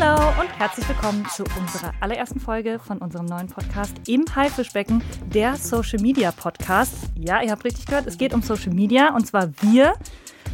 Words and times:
Hallo 0.00 0.40
und 0.40 0.48
herzlich 0.58 0.88
willkommen 0.88 1.24
zu 1.26 1.44
unserer 1.58 1.92
allerersten 2.00 2.40
Folge 2.40 2.80
von 2.80 2.98
unserem 2.98 3.26
neuen 3.26 3.46
Podcast 3.46 3.94
im 4.08 4.24
Haifischbecken, 4.34 5.02
der 5.32 5.56
Social 5.56 6.00
Media 6.00 6.32
Podcast. 6.32 6.94
Ja, 7.16 7.42
ihr 7.42 7.52
habt 7.52 7.64
richtig 7.64 7.86
gehört, 7.86 8.06
es 8.06 8.18
geht 8.18 8.34
um 8.34 8.42
Social 8.42 8.72
Media 8.72 9.14
und 9.14 9.26
zwar 9.26 9.50
wir. 9.60 9.94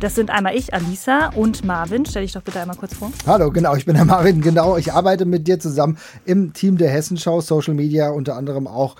Das 0.00 0.14
sind 0.14 0.30
einmal 0.30 0.56
ich, 0.56 0.72
Alisa 0.72 1.26
und 1.34 1.62
Marvin. 1.62 2.06
Stell 2.06 2.22
dich 2.22 2.32
doch 2.32 2.40
bitte 2.40 2.58
einmal 2.58 2.76
kurz 2.78 2.94
vor. 2.94 3.12
Hallo, 3.26 3.50
genau, 3.50 3.76
ich 3.76 3.84
bin 3.84 3.96
der 3.96 4.04
Marvin, 4.06 4.40
genau. 4.40 4.78
Ich 4.78 4.94
arbeite 4.94 5.26
mit 5.26 5.46
dir 5.46 5.60
zusammen 5.60 5.98
im 6.24 6.54
Team 6.54 6.78
der 6.78 6.88
Hessenschau 6.88 7.42
Social 7.42 7.74
Media, 7.74 8.08
unter 8.08 8.34
anderem 8.34 8.66
auch, 8.66 8.96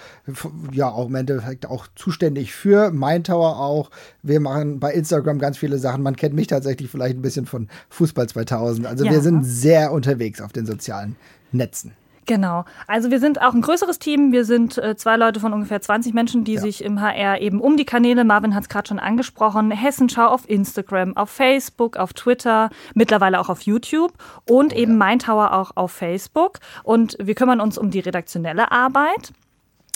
ja, 0.73 0.91
auch 0.91 1.07
im 1.07 1.15
Endeffekt 1.15 1.65
auch 1.65 1.87
zuständig 1.95 2.53
für 2.53 2.93
Tower 3.25 3.59
auch. 3.61 3.91
Wir 4.23 4.41
machen 4.41 4.79
bei 4.79 4.93
Instagram 4.93 5.39
ganz 5.39 5.57
viele 5.57 5.79
Sachen. 5.79 6.03
Man 6.03 6.17
kennt 6.17 6.35
mich 6.35 6.49
tatsächlich 6.49 6.91
vielleicht 6.91 7.17
ein 7.17 7.23
bisschen 7.23 7.47
von 7.47 7.69
Fußball 7.89 8.29
2000. 8.29 8.87
Also 8.87 9.07
ja. 9.07 9.11
wir 9.11 9.23
sind 9.23 9.45
sehr 9.45 9.93
unterwegs 9.93 10.43
auf 10.43 10.53
den 10.53 10.67
sozialen 10.67 11.17
Netzen. 11.51 11.93
Genau. 12.31 12.65
Also 12.87 13.11
wir 13.11 13.19
sind 13.19 13.43
auch 13.43 13.55
ein 13.55 13.61
größeres 13.61 13.99
Team. 13.99 14.31
Wir 14.31 14.45
sind 14.45 14.79
äh, 14.79 14.95
zwei 14.95 15.17
Leute 15.17 15.41
von 15.41 15.53
ungefähr 15.53 15.83
20 15.83 16.15
Menschen, 16.15 16.45
die 16.45 16.55
ja. 16.55 16.61
sich 16.61 16.85
im 16.85 17.01
HR 17.01 17.41
eben 17.41 17.61
um 17.61 17.77
die 17.77 17.85
Kanäle, 17.85 18.23
Marvin 18.23 18.55
hat 18.55 18.63
es 18.63 18.69
gerade 18.69 18.87
schon 18.87 19.01
angesprochen, 19.01 19.73
Hessenschau 19.73 20.29
auf 20.29 20.49
Instagram, 20.49 21.17
auf 21.17 21.29
Facebook, 21.29 21.97
auf 21.97 22.13
Twitter, 22.13 22.71
mittlerweile 22.95 23.41
auch 23.41 23.49
auf 23.49 23.63
YouTube 23.63 24.13
und 24.49 24.73
oh, 24.73 24.77
eben 24.77 24.93
ja. 24.93 24.99
Mein 24.99 25.19
Tower 25.19 25.55
auch 25.55 25.73
auf 25.75 25.91
Facebook. 25.91 26.61
Und 26.85 27.17
wir 27.19 27.35
kümmern 27.35 27.61
uns 27.61 27.77
um 27.77 27.91
die 27.91 27.99
redaktionelle 27.99 28.71
Arbeit. 28.71 29.33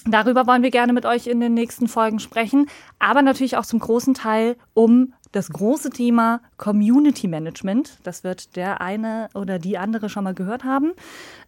Darüber 0.04 0.48
wollen 0.48 0.64
wir 0.64 0.72
gerne 0.72 0.92
mit 0.92 1.06
euch 1.06 1.28
in 1.28 1.38
den 1.38 1.54
nächsten 1.54 1.86
Folgen 1.86 2.18
sprechen, 2.18 2.66
aber 2.98 3.22
natürlich 3.22 3.56
auch 3.56 3.64
zum 3.64 3.78
großen 3.78 4.14
Teil 4.14 4.56
um 4.74 5.12
das 5.34 5.50
große 5.50 5.90
Thema 5.90 6.40
Community 6.56 7.26
Management. 7.26 7.98
Das 8.04 8.22
wird 8.22 8.56
der 8.56 8.80
eine 8.80 9.28
oder 9.34 9.58
die 9.58 9.78
andere 9.78 10.08
schon 10.08 10.24
mal 10.24 10.34
gehört 10.34 10.64
haben. 10.64 10.92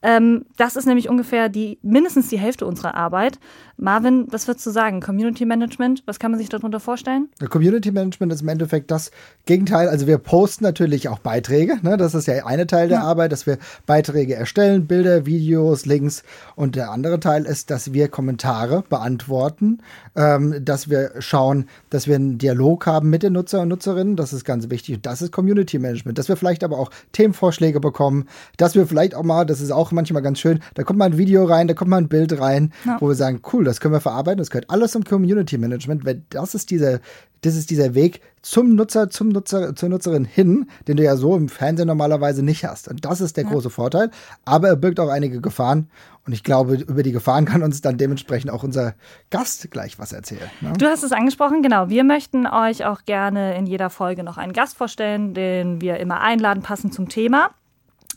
Ähm, 0.02 0.44
das 0.56 0.76
ist 0.76 0.86
nämlich 0.86 1.08
ungefähr 1.08 1.48
die 1.48 1.78
mindestens 1.82 2.28
die 2.28 2.38
Hälfte 2.38 2.66
unserer 2.66 2.94
Arbeit. 2.94 3.38
Marvin, 3.78 4.26
was 4.30 4.48
würdest 4.48 4.64
du 4.64 4.70
sagen? 4.70 5.00
Community 5.00 5.44
Management, 5.44 6.02
was 6.06 6.18
kann 6.18 6.30
man 6.30 6.38
sich 6.38 6.48
darunter 6.48 6.80
vorstellen? 6.80 7.28
Community 7.50 7.90
Management 7.90 8.32
ist 8.32 8.40
im 8.40 8.48
Endeffekt 8.48 8.90
das 8.90 9.10
Gegenteil. 9.44 9.88
Also 9.88 10.06
wir 10.06 10.16
posten 10.16 10.64
natürlich 10.64 11.08
auch 11.08 11.18
Beiträge. 11.18 11.78
Ne? 11.82 11.98
Das 11.98 12.14
ist 12.14 12.26
ja 12.26 12.46
eine 12.46 12.66
Teil 12.66 12.88
der 12.88 12.98
ja. 12.98 13.04
Arbeit, 13.04 13.32
dass 13.32 13.46
wir 13.46 13.58
Beiträge 13.84 14.34
erstellen, 14.34 14.86
Bilder, 14.86 15.26
Videos, 15.26 15.84
Links. 15.84 16.22
Und 16.54 16.74
der 16.74 16.90
andere 16.90 17.20
Teil 17.20 17.44
ist, 17.44 17.70
dass 17.70 17.92
wir 17.92 18.08
Kommentare 18.08 18.82
beantworten, 18.88 19.80
ähm, 20.16 20.64
dass 20.64 20.88
wir 20.88 21.12
schauen, 21.18 21.66
dass 21.90 22.06
wir 22.06 22.14
einen 22.14 22.38
Dialog 22.38 22.86
haben 22.86 23.10
mit 23.10 23.22
den 23.22 23.34
Nutzer 23.34 23.60
und 23.60 23.68
Nutzerinnen. 23.68 24.16
Das 24.16 24.32
ist 24.32 24.44
ganz 24.44 24.70
wichtig. 24.70 25.00
Das 25.02 25.20
ist 25.20 25.32
Community 25.32 25.78
Management. 25.78 26.16
Dass 26.16 26.28
wir 26.28 26.36
vielleicht 26.36 26.64
aber 26.64 26.78
auch 26.78 26.90
Themenvorschläge 27.12 27.80
bekommen, 27.80 28.26
dass 28.56 28.74
wir 28.74 28.86
vielleicht 28.86 29.14
auch 29.14 29.22
mal, 29.22 29.44
das 29.44 29.60
ist 29.60 29.70
auch 29.70 29.92
manchmal 29.92 30.22
ganz 30.22 30.40
schön, 30.40 30.60
da 30.74 30.82
kommt 30.82 30.98
mal 30.98 31.04
ein 31.04 31.18
Video 31.18 31.44
rein, 31.44 31.68
da 31.68 31.74
kommt 31.74 31.90
mal 31.90 31.98
ein 31.98 32.08
Bild 32.08 32.40
rein, 32.40 32.72
ja. 32.86 32.96
wo 33.00 33.08
wir 33.08 33.14
sagen, 33.14 33.42
cool, 33.52 33.65
das 33.66 33.80
können 33.80 33.94
wir 33.94 34.00
verarbeiten, 34.00 34.38
das 34.38 34.50
gehört 34.50 34.70
alles 34.70 34.92
zum 34.92 35.04
Community 35.04 35.58
Management, 35.58 36.04
weil 36.04 36.22
das 36.30 36.54
ist 36.54 36.70
dieser, 36.70 37.00
das 37.42 37.54
ist 37.54 37.70
dieser 37.70 37.94
Weg 37.94 38.20
zum 38.42 38.74
Nutzer, 38.74 39.10
zum 39.10 39.28
Nutzer, 39.28 39.74
zur 39.74 39.88
Nutzerin 39.88 40.24
hin, 40.24 40.66
den 40.88 40.96
du 40.96 41.02
ja 41.02 41.16
so 41.16 41.36
im 41.36 41.48
Fernsehen 41.48 41.88
normalerweise 41.88 42.42
nicht 42.42 42.64
hast. 42.64 42.88
Und 42.88 43.04
das 43.04 43.20
ist 43.20 43.36
der 43.36 43.44
ja. 43.44 43.50
große 43.50 43.70
Vorteil. 43.70 44.10
Aber 44.44 44.68
er 44.68 44.76
birgt 44.76 45.00
auch 45.00 45.08
einige 45.08 45.40
Gefahren. 45.40 45.88
Und 46.26 46.32
ich 46.32 46.42
glaube, 46.42 46.74
über 46.74 47.02
die 47.02 47.12
Gefahren 47.12 47.44
kann 47.44 47.62
uns 47.62 47.80
dann 47.80 47.98
dementsprechend 47.98 48.50
auch 48.50 48.62
unser 48.62 48.94
Gast 49.30 49.70
gleich 49.70 49.98
was 49.98 50.12
erzählen. 50.12 50.50
Ne? 50.60 50.72
Du 50.78 50.86
hast 50.86 51.02
es 51.02 51.12
angesprochen, 51.12 51.62
genau. 51.62 51.88
Wir 51.88 52.04
möchten 52.04 52.46
euch 52.46 52.84
auch 52.84 53.04
gerne 53.04 53.56
in 53.56 53.66
jeder 53.66 53.90
Folge 53.90 54.24
noch 54.24 54.38
einen 54.38 54.52
Gast 54.52 54.76
vorstellen, 54.76 55.34
den 55.34 55.80
wir 55.80 55.98
immer 55.98 56.20
einladen, 56.20 56.62
passend 56.62 56.94
zum 56.94 57.08
Thema. 57.08 57.50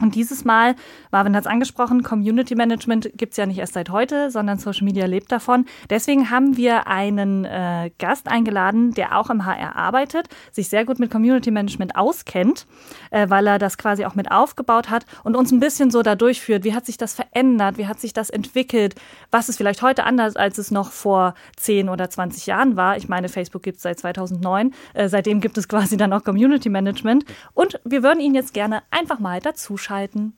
Und 0.02 0.16
dieses 0.16 0.45
Mal, 0.45 0.75
Marvin 1.11 1.36
hat 1.36 1.42
es 1.44 1.47
angesprochen, 1.47 2.03
Community 2.03 2.55
Management 2.55 3.11
gibt 3.16 3.33
es 3.33 3.38
ja 3.38 3.45
nicht 3.45 3.58
erst 3.58 3.73
seit 3.73 3.89
heute, 3.89 4.31
sondern 4.31 4.58
Social 4.58 4.86
Media 4.86 5.06
lebt 5.06 5.29
davon. 5.29 5.66
Deswegen 5.90 6.29
haben 6.29 6.56
wir 6.56 6.88
einen 6.88 7.44
äh, 7.44 7.91
Gast 8.00 8.29
eingeladen, 8.29 8.94
der 8.94 9.18
auch 9.18 9.29
im 9.29 9.46
HR 9.46 9.75
arbeitet, 9.75 10.29
sich 10.53 10.69
sehr 10.69 10.85
gut 10.85 11.00
mit 11.00 11.12
Community 11.12 11.51
Management 11.51 11.97
auskennt, 11.97 12.66
äh, 13.12 13.29
weil 13.29 13.46
er 13.46 13.59
das 13.59 13.78
quasi 13.78 14.06
auch 14.06 14.16
mit 14.16 14.31
aufgebaut 14.31 14.90
hat 14.90 15.06
und 15.25 15.35
uns 15.35 15.51
ein 15.51 15.59
bisschen 15.59 15.91
so 15.91 16.02
da 16.02 16.16
durchführt. 16.16 16.63
Wie 16.63 16.73
hat 16.73 16.85
sich 16.85 16.96
das 16.96 17.13
verändert? 17.13 17.78
Wie 17.78 17.88
hat 17.88 18.00
sich 18.00 18.13
das 18.13 18.29
entwickelt? 18.29 18.96
Was 19.31 19.50
ist 19.50 19.57
vielleicht 19.57 19.81
heute 19.81 20.06
anders, 20.06 20.38
als 20.38 20.57
es 20.59 20.72
noch 20.72 20.94
vor 20.94 21.34
10 21.57 21.90
oder 21.90 22.09
20 22.09 22.46
Jahren 22.46 22.78
war? 22.78 22.96
Ich 22.96 23.09
meine, 23.09 23.28
Facebook 23.28 23.63
gibt 23.63 23.78
es 23.78 23.84
seit 23.84 24.00
2009. 24.00 24.73
Äh, 24.94 25.09
seitdem 25.09 25.41
gibt 25.41 25.57
es 25.57 25.68
quasi 25.68 25.97
dann 25.97 26.13
auch 26.13 26.23
Community 26.23 26.69
Management. 26.69 27.25
Und 27.53 27.81
wir 27.84 28.02
würden 28.02 28.22
ihn 28.22 28.34
jetzt 28.34 28.53
gerne 28.53 28.81
einfach 28.91 29.19
mal 29.19 29.41
dazu 29.41 29.75
schauen 29.75 29.88
ausschalten. 29.89 30.33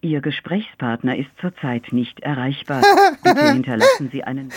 Ihr 0.00 0.20
Gesprächspartner 0.20 1.16
ist 1.16 1.30
zurzeit 1.40 1.92
nicht 1.92 2.20
erreichbar. 2.20 2.82
Bitte 3.22 3.52
hinterlassen 3.52 4.10
Sie 4.12 4.22
einen. 4.22 4.50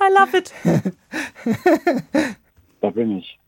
I 0.00 0.12
love 0.18 0.36
it. 0.36 0.52
da 2.80 2.90
bin 2.90 3.18
ich. 3.18 3.38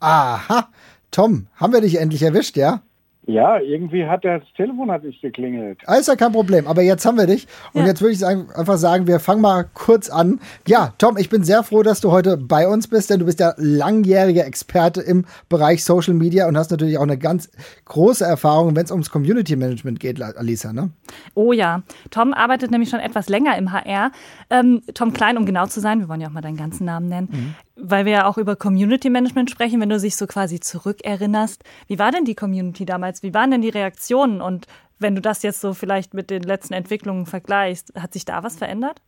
Aha. 0.00 0.68
Tom, 1.10 1.46
haben 1.56 1.72
wir 1.72 1.80
dich 1.80 1.98
endlich 1.98 2.22
erwischt, 2.22 2.56
ja? 2.56 2.82
Ja, 3.28 3.60
irgendwie 3.60 4.06
hat 4.06 4.24
das 4.24 4.42
Telefon 4.56 4.90
hat 4.90 5.04
nicht 5.04 5.20
geklingelt. 5.20 5.78
Ah, 5.84 5.96
ist 5.96 6.08
ja 6.08 6.16
kein 6.16 6.32
Problem, 6.32 6.66
aber 6.66 6.80
jetzt 6.80 7.04
haben 7.04 7.18
wir 7.18 7.26
dich. 7.26 7.46
Und 7.74 7.82
ja. 7.82 7.88
jetzt 7.88 8.00
würde 8.00 8.14
ich 8.14 8.24
einfach 8.24 8.78
sagen, 8.78 9.06
wir 9.06 9.20
fangen 9.20 9.42
mal 9.42 9.66
kurz 9.74 10.08
an. 10.08 10.40
Ja, 10.66 10.94
Tom, 10.96 11.18
ich 11.18 11.28
bin 11.28 11.44
sehr 11.44 11.62
froh, 11.62 11.82
dass 11.82 12.00
du 12.00 12.10
heute 12.10 12.38
bei 12.38 12.66
uns 12.66 12.88
bist, 12.88 13.10
denn 13.10 13.20
du 13.20 13.26
bist 13.26 13.38
ja 13.38 13.52
langjähriger 13.58 14.46
Experte 14.46 15.02
im 15.02 15.26
Bereich 15.50 15.84
Social 15.84 16.14
Media 16.14 16.48
und 16.48 16.56
hast 16.56 16.70
natürlich 16.70 16.96
auch 16.96 17.02
eine 17.02 17.18
ganz 17.18 17.50
große 17.84 18.24
Erfahrung, 18.24 18.74
wenn 18.74 18.86
es 18.86 18.90
ums 18.90 19.10
Community 19.10 19.56
Management 19.56 20.00
geht, 20.00 20.22
Alisa, 20.22 20.72
ne? 20.72 20.90
Oh 21.34 21.52
ja. 21.52 21.82
Tom 22.10 22.32
arbeitet 22.32 22.70
nämlich 22.70 22.88
schon 22.88 23.00
etwas 23.00 23.28
länger 23.28 23.58
im 23.58 23.72
HR. 23.72 24.10
Ähm, 24.48 24.80
Tom 24.94 25.12
Klein, 25.12 25.36
um 25.36 25.44
genau 25.44 25.66
zu 25.66 25.80
sein, 25.80 26.00
wir 26.00 26.08
wollen 26.08 26.22
ja 26.22 26.28
auch 26.28 26.32
mal 26.32 26.40
deinen 26.40 26.56
ganzen 26.56 26.86
Namen 26.86 27.08
nennen. 27.10 27.28
Mhm 27.30 27.54
weil 27.80 28.04
wir 28.04 28.12
ja 28.12 28.26
auch 28.26 28.38
über 28.38 28.56
Community 28.56 29.08
Management 29.08 29.50
sprechen, 29.50 29.80
wenn 29.80 29.88
du 29.88 29.98
dich 29.98 30.16
so 30.16 30.26
quasi 30.26 30.60
zurückerinnerst. 30.60 31.62
Wie 31.86 31.98
war 31.98 32.10
denn 32.10 32.24
die 32.24 32.34
Community 32.34 32.84
damals? 32.84 33.22
Wie 33.22 33.34
waren 33.34 33.50
denn 33.50 33.62
die 33.62 33.68
Reaktionen? 33.68 34.40
Und 34.40 34.66
wenn 34.98 35.14
du 35.14 35.20
das 35.20 35.42
jetzt 35.42 35.60
so 35.60 35.74
vielleicht 35.74 36.12
mit 36.14 36.30
den 36.30 36.42
letzten 36.42 36.74
Entwicklungen 36.74 37.26
vergleichst, 37.26 37.92
hat 37.94 38.12
sich 38.12 38.24
da 38.24 38.42
was 38.42 38.56
verändert? 38.56 39.00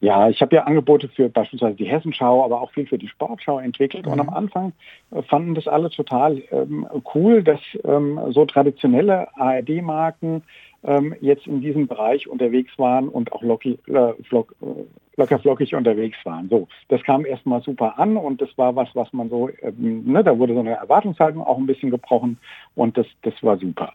Ja, 0.00 0.28
ich 0.28 0.42
habe 0.42 0.54
ja 0.54 0.64
Angebote 0.64 1.08
für 1.08 1.28
beispielsweise 1.28 1.76
die 1.76 1.86
Hessenschau, 1.86 2.44
aber 2.44 2.60
auch 2.60 2.70
viel 2.72 2.86
für 2.86 2.98
die 2.98 3.08
Sportschau 3.08 3.58
entwickelt. 3.58 4.06
Mhm. 4.06 4.12
Und 4.12 4.20
am 4.20 4.28
Anfang 4.28 4.72
äh, 5.10 5.22
fanden 5.22 5.54
das 5.54 5.66
alle 5.66 5.90
total 5.90 6.42
ähm, 6.50 6.86
cool, 7.14 7.42
dass 7.42 7.60
ähm, 7.84 8.20
so 8.30 8.44
traditionelle 8.44 9.28
ARD-Marken 9.36 10.42
ähm, 10.84 11.14
jetzt 11.20 11.46
in 11.46 11.62
diesem 11.62 11.86
Bereich 11.86 12.28
unterwegs 12.28 12.78
waren 12.78 13.08
und 13.08 13.32
auch 13.32 13.42
locky, 13.42 13.78
äh, 13.88 14.12
flock, 14.24 14.54
äh, 14.60 14.84
locker 15.16 15.38
flockig 15.38 15.74
unterwegs 15.74 16.18
waren. 16.24 16.48
So, 16.50 16.68
das 16.88 17.02
kam 17.02 17.24
erstmal 17.24 17.62
super 17.62 17.98
an 17.98 18.18
und 18.18 18.42
das 18.42 18.50
war 18.58 18.76
was, 18.76 18.88
was 18.94 19.12
man 19.14 19.30
so, 19.30 19.48
ähm, 19.62 20.04
ne, 20.04 20.22
da 20.22 20.38
wurde 20.38 20.52
so 20.54 20.60
eine 20.60 20.76
Erwartungshaltung 20.76 21.42
auch 21.42 21.56
ein 21.56 21.66
bisschen 21.66 21.90
gebrochen 21.90 22.38
und 22.74 22.98
das, 22.98 23.06
das 23.22 23.34
war 23.42 23.56
super. 23.56 23.92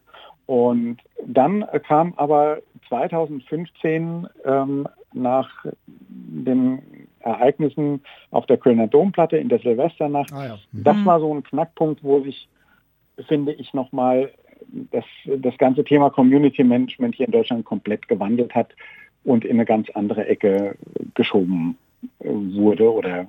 Und 0.48 0.98
dann 1.26 1.66
kam 1.88 2.14
aber 2.18 2.58
2015 2.90 4.28
ähm, 4.44 4.88
nach 5.14 5.66
den 6.00 7.08
Ereignissen 7.20 8.02
auf 8.32 8.46
der 8.46 8.58
Kölner 8.58 8.88
Domplatte 8.88 9.38
in 9.38 9.50
der 9.50 9.60
Silvesternacht, 9.60 10.34
ah 10.34 10.46
ja. 10.46 10.60
mhm. 10.72 10.84
das 10.84 11.06
war 11.06 11.20
so 11.20 11.34
ein 11.34 11.44
Knackpunkt, 11.44 12.04
wo 12.04 12.22
sich, 12.22 12.48
finde 13.28 13.54
ich, 13.54 13.74
nochmal 13.74 14.32
das, 14.92 15.06
das 15.26 15.58
ganze 15.58 15.84
Thema 15.84 16.10
Community 16.10 16.64
Management 16.64 17.16
hier 17.16 17.26
in 17.26 17.32
Deutschland 17.32 17.66
komplett 17.66 18.08
gewandelt 18.08 18.56
hat 18.56 18.74
und 19.24 19.46
in 19.46 19.58
eine 19.58 19.66
ganz 19.66 19.90
andere 19.92 20.28
Ecke 20.28 20.76
geschoben 21.14 21.78
wurde 22.20 22.92
oder 22.92 23.28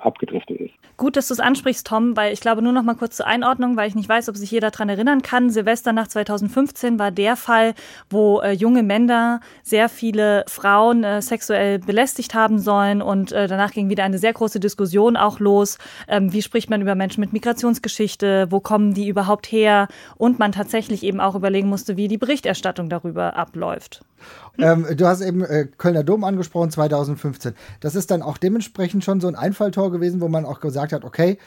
abgedriftet 0.00 0.60
ist. 0.60 0.74
Gut, 0.96 1.16
dass 1.16 1.28
du 1.28 1.34
es 1.34 1.40
ansprichst, 1.40 1.86
Tom, 1.86 2.16
weil 2.16 2.32
ich 2.32 2.40
glaube 2.40 2.62
nur 2.62 2.72
noch 2.72 2.82
mal 2.82 2.94
kurz 2.94 3.16
zur 3.16 3.26
Einordnung, 3.26 3.76
weil 3.76 3.88
ich 3.88 3.94
nicht 3.94 4.08
weiß, 4.08 4.28
ob 4.28 4.36
sich 4.36 4.50
jeder 4.50 4.70
daran 4.70 4.88
erinnern 4.88 5.22
kann. 5.22 5.50
Silvester 5.50 5.92
nach 5.92 6.08
2015 6.08 6.98
war 6.98 7.10
der 7.10 7.36
Fall, 7.36 7.74
wo 8.10 8.40
äh, 8.40 8.52
junge 8.52 8.82
Männer 8.82 9.40
sehr 9.62 9.88
viele 9.88 10.44
Frauen 10.48 11.04
äh, 11.04 11.22
sexuell 11.22 11.78
belästigt 11.78 12.34
haben 12.34 12.58
sollen 12.58 13.02
und 13.02 13.32
äh, 13.32 13.46
danach 13.46 13.72
ging 13.72 13.88
wieder 13.88 14.04
eine 14.04 14.18
sehr 14.18 14.32
große 14.32 14.60
Diskussion 14.60 15.16
auch 15.16 15.40
los. 15.40 15.78
Ähm, 16.08 16.32
wie 16.32 16.42
spricht 16.42 16.70
man 16.70 16.82
über 16.82 16.94
Menschen 16.94 17.20
mit 17.20 17.32
Migrationsgeschichte? 17.32 18.46
Wo 18.50 18.60
kommen 18.60 18.94
die 18.94 19.08
überhaupt 19.08 19.46
her? 19.46 19.88
Und 20.16 20.38
man 20.38 20.52
tatsächlich 20.52 21.02
eben 21.02 21.20
auch 21.20 21.34
überlegen 21.34 21.68
musste, 21.68 21.96
wie 21.96 22.08
die 22.08 22.18
Berichterstattung 22.18 22.88
darüber 22.88 23.36
abläuft. 23.36 24.02
Ähm, 24.60 24.86
du 24.96 25.06
hast 25.06 25.20
eben 25.20 25.44
äh, 25.44 25.68
Kölner 25.78 26.02
Dom 26.02 26.24
angesprochen, 26.24 26.72
2015. 26.72 27.54
Das 27.78 27.94
ist 27.94 28.10
dann 28.10 28.22
auch 28.22 28.38
dementsprechend 28.38 29.04
schon 29.04 29.20
so 29.20 29.28
ein 29.28 29.36
Einfalltor 29.36 29.92
gewesen, 29.92 30.20
wo 30.20 30.26
man 30.26 30.44
auch 30.44 30.58
gesagt 30.58 30.92
hat, 30.92 31.04
okay, 31.04 31.38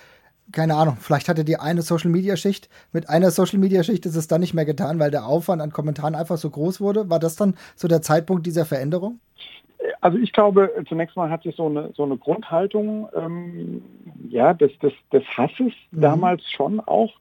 keine 0.54 0.76
Ahnung, 0.76 0.96
vielleicht 1.00 1.28
hatte 1.28 1.44
die 1.44 1.58
eine 1.58 1.82
Social 1.82 2.10
Media 2.10 2.38
Schicht. 2.38 2.70
Mit 2.94 3.10
einer 3.10 3.32
Social 3.32 3.60
Media 3.60 3.84
Schicht 3.84 4.06
ist 4.06 4.16
es 4.16 4.28
dann 4.28 4.42
nicht 4.42 4.54
mehr 4.54 4.64
getan, 4.64 5.00
weil 5.00 5.12
der 5.12 5.26
Aufwand 5.26 5.62
an 5.62 5.72
Kommentaren 5.72 6.16
einfach 6.16 6.38
so 6.38 6.50
groß 6.50 6.82
wurde. 6.82 7.10
War 7.10 7.20
das 7.20 7.36
dann 7.36 7.56
so 7.76 7.88
der 7.88 8.02
Zeitpunkt 8.02 8.46
dieser 8.46 8.66
Veränderung? 8.66 9.20
Also 10.02 10.18
ich 10.18 10.34
glaube, 10.34 10.72
zunächst 10.88 11.16
mal 11.16 11.30
hat 11.30 11.44
sich 11.44 11.56
so 11.56 11.68
eine, 11.68 11.92
so 11.96 12.04
eine 12.04 12.18
Grundhaltung 12.18 13.08
ähm, 13.16 13.82
ja, 14.30 14.54
des, 14.54 14.78
des, 14.80 14.94
des 15.12 15.24
Hasses 15.38 15.74
mhm. 15.92 16.02
damals 16.02 16.44
schon 16.52 16.80
auch 16.80 17.14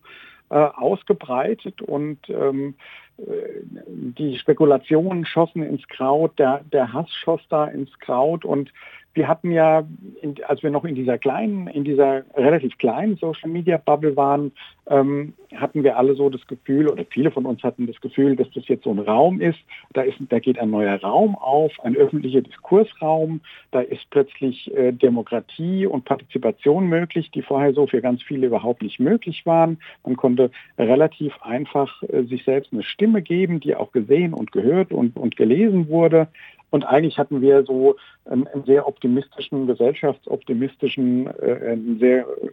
äh, 0.50 0.54
ausgebreitet 0.54 1.80
und 1.80 2.18
ähm, 2.28 2.74
äh, 3.18 3.22
die 3.64 4.38
Spekulationen 4.38 5.24
schossen 5.24 5.62
ins 5.62 5.86
Kraut, 5.88 6.38
der, 6.38 6.62
der 6.72 6.92
Hass 6.92 7.10
schoss 7.10 7.40
da 7.48 7.66
ins 7.66 7.96
Kraut 8.00 8.44
und 8.44 8.72
wir 9.14 9.26
hatten 9.26 9.50
ja, 9.50 9.84
in, 10.22 10.36
als 10.44 10.62
wir 10.62 10.70
noch 10.70 10.84
in 10.84 10.94
dieser 10.94 11.18
kleinen, 11.18 11.66
in 11.66 11.84
dieser 11.84 12.22
relativ 12.36 12.78
kleinen 12.78 13.16
Social 13.16 13.50
Media 13.50 13.76
Bubble 13.76 14.16
waren, 14.16 14.52
ähm, 14.88 15.34
hatten 15.56 15.82
wir 15.82 15.96
alle 15.96 16.14
so 16.14 16.30
das 16.30 16.46
Gefühl, 16.46 16.88
oder 16.88 17.04
viele 17.10 17.30
von 17.30 17.44
uns 17.44 17.62
hatten 17.62 17.86
das 17.86 18.00
Gefühl, 18.00 18.36
dass 18.36 18.50
das 18.52 18.68
jetzt 18.68 18.84
so 18.84 18.90
ein 18.90 19.00
Raum 19.00 19.40
ist. 19.40 19.58
Da 19.92 20.02
ist, 20.02 20.18
da 20.28 20.38
geht 20.38 20.58
ein 20.58 20.70
neuer 20.70 21.00
Raum 21.00 21.34
auf, 21.34 21.72
ein 21.82 21.96
öffentlicher 21.96 22.40
Diskursraum. 22.40 23.40
Da 23.72 23.80
ist 23.80 24.08
plötzlich 24.10 24.72
äh, 24.76 24.92
Demokratie 24.92 25.86
und 25.86 26.04
Partizipation 26.04 26.86
möglich, 26.86 27.30
die 27.32 27.42
vorher 27.42 27.72
so 27.72 27.86
für 27.86 28.00
ganz 28.00 28.22
viele 28.22 28.46
überhaupt 28.46 28.82
nicht 28.82 29.00
möglich 29.00 29.44
waren. 29.44 29.78
Man 30.04 30.16
konnte 30.16 30.50
relativ 30.78 31.32
einfach 31.42 32.02
äh, 32.04 32.22
sich 32.24 32.44
selbst 32.44 32.72
eine 32.72 32.84
Stimme 32.84 33.22
geben, 33.22 33.58
die 33.60 33.74
auch 33.74 33.90
gesehen 33.90 34.34
und 34.34 34.52
gehört 34.52 34.92
und, 34.92 35.16
und 35.16 35.36
gelesen 35.36 35.88
wurde. 35.88 36.28
Und 36.70 36.84
eigentlich 36.84 37.18
hatten 37.18 37.40
wir 37.40 37.64
so 37.64 37.96
einen, 38.24 38.46
einen 38.48 38.64
sehr 38.64 38.86
optimistischen, 38.86 39.66
gesellschaftsoptimistischen, 39.66 41.26
äh, 41.26 41.72
ein 41.72 41.98
sehr 41.98 42.20
äh, 42.20 42.50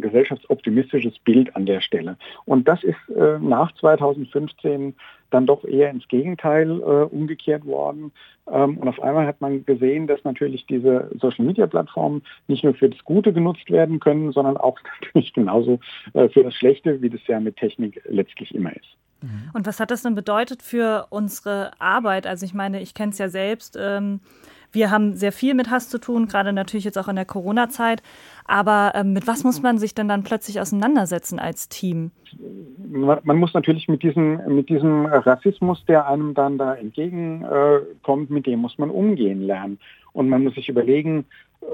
gesellschaftsoptimistisches 0.00 1.18
Bild 1.20 1.54
an 1.56 1.66
der 1.66 1.80
Stelle. 1.80 2.16
Und 2.44 2.68
das 2.68 2.82
ist 2.84 2.96
äh, 3.14 3.38
nach 3.40 3.72
2015 3.74 4.94
dann 5.30 5.46
doch 5.46 5.64
eher 5.64 5.90
ins 5.90 6.08
Gegenteil 6.08 6.70
äh, 6.70 6.84
umgekehrt 6.84 7.66
worden. 7.66 8.12
Ähm, 8.50 8.78
und 8.78 8.88
auf 8.88 9.00
einmal 9.02 9.26
hat 9.26 9.40
man 9.40 9.64
gesehen, 9.64 10.06
dass 10.06 10.24
natürlich 10.24 10.66
diese 10.66 11.10
Social-Media-Plattformen 11.20 12.22
nicht 12.46 12.64
nur 12.64 12.74
für 12.74 12.88
das 12.88 13.04
Gute 13.04 13.32
genutzt 13.32 13.70
werden 13.70 14.00
können, 14.00 14.32
sondern 14.32 14.56
auch 14.56 14.78
natürlich 15.02 15.32
genauso 15.32 15.80
äh, 16.14 16.28
für 16.28 16.44
das 16.44 16.54
Schlechte, 16.54 17.02
wie 17.02 17.10
das 17.10 17.26
ja 17.26 17.40
mit 17.40 17.56
Technik 17.56 18.00
letztlich 18.08 18.54
immer 18.54 18.74
ist. 18.74 18.96
Mhm. 19.22 19.50
Und 19.52 19.66
was 19.66 19.80
hat 19.80 19.90
das 19.90 20.02
denn 20.02 20.14
bedeutet 20.14 20.62
für 20.62 21.06
unsere 21.10 21.72
Arbeit? 21.80 22.26
Also 22.26 22.44
ich 22.44 22.54
meine, 22.54 22.80
ich 22.80 22.94
kenne 22.94 23.12
es 23.12 23.18
ja 23.18 23.28
selbst. 23.28 23.76
Ähm, 23.80 24.20
wir 24.70 24.90
haben 24.90 25.16
sehr 25.16 25.32
viel 25.32 25.54
mit 25.54 25.70
Hass 25.70 25.88
zu 25.88 25.98
tun, 25.98 26.26
gerade 26.26 26.52
natürlich 26.52 26.84
jetzt 26.84 26.98
auch 26.98 27.08
in 27.08 27.16
der 27.16 27.24
Corona-Zeit. 27.24 28.02
Aber 28.44 28.92
ähm, 28.94 29.12
mit 29.12 29.26
was 29.26 29.44
muss 29.44 29.62
man 29.62 29.78
sich 29.78 29.94
denn 29.94 30.08
dann 30.08 30.24
plötzlich 30.24 30.60
auseinandersetzen 30.60 31.38
als 31.38 31.68
Team? 31.68 32.10
Man 32.90 33.38
muss 33.38 33.54
natürlich 33.54 33.88
mit 33.88 34.02
diesem, 34.02 34.40
mit 34.54 34.68
diesem 34.68 35.06
Rassismus, 35.06 35.84
der 35.86 36.06
einem 36.06 36.34
dann 36.34 36.58
da 36.58 36.74
entgegenkommt, 36.74 38.30
mit 38.30 38.46
dem 38.46 38.60
muss 38.60 38.78
man 38.78 38.90
umgehen 38.90 39.42
lernen. 39.42 39.78
Und 40.12 40.28
man 40.28 40.44
muss 40.44 40.54
sich 40.54 40.68
überlegen, 40.68 41.24
äh, 41.62 41.66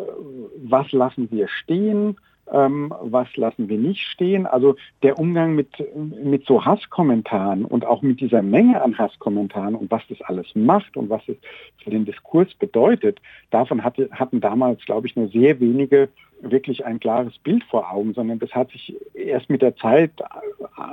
was 0.64 0.90
lassen 0.92 1.28
wir 1.30 1.48
stehen, 1.48 2.16
ähm, 2.52 2.92
was 3.00 3.34
lassen 3.36 3.68
wir 3.68 3.78
nicht 3.78 4.02
stehen. 4.02 4.46
Also 4.46 4.76
der 5.02 5.18
Umgang 5.18 5.54
mit, 5.54 5.68
mit 5.94 6.46
so 6.46 6.64
Hasskommentaren 6.64 7.64
und 7.64 7.86
auch 7.86 8.02
mit 8.02 8.20
dieser 8.20 8.42
Menge 8.42 8.82
an 8.82 8.96
Hasskommentaren 8.98 9.74
und 9.74 9.90
was 9.90 10.02
das 10.08 10.20
alles 10.22 10.46
macht 10.54 10.96
und 10.96 11.10
was 11.10 11.22
es 11.28 11.36
für 11.82 11.90
den 11.90 12.04
Diskurs 12.04 12.52
bedeutet, 12.54 13.20
davon 13.50 13.82
hatte, 13.82 14.08
hatten 14.12 14.40
damals, 14.40 14.84
glaube 14.84 15.06
ich, 15.06 15.16
nur 15.16 15.28
sehr 15.28 15.60
wenige 15.60 16.08
wirklich 16.40 16.84
ein 16.84 17.00
klares 17.00 17.38
Bild 17.38 17.64
vor 17.64 17.90
Augen, 17.90 18.12
sondern 18.12 18.38
das 18.38 18.50
hat 18.52 18.70
sich 18.70 18.94
erst 19.14 19.48
mit 19.48 19.62
der 19.62 19.76
Zeit, 19.76 20.12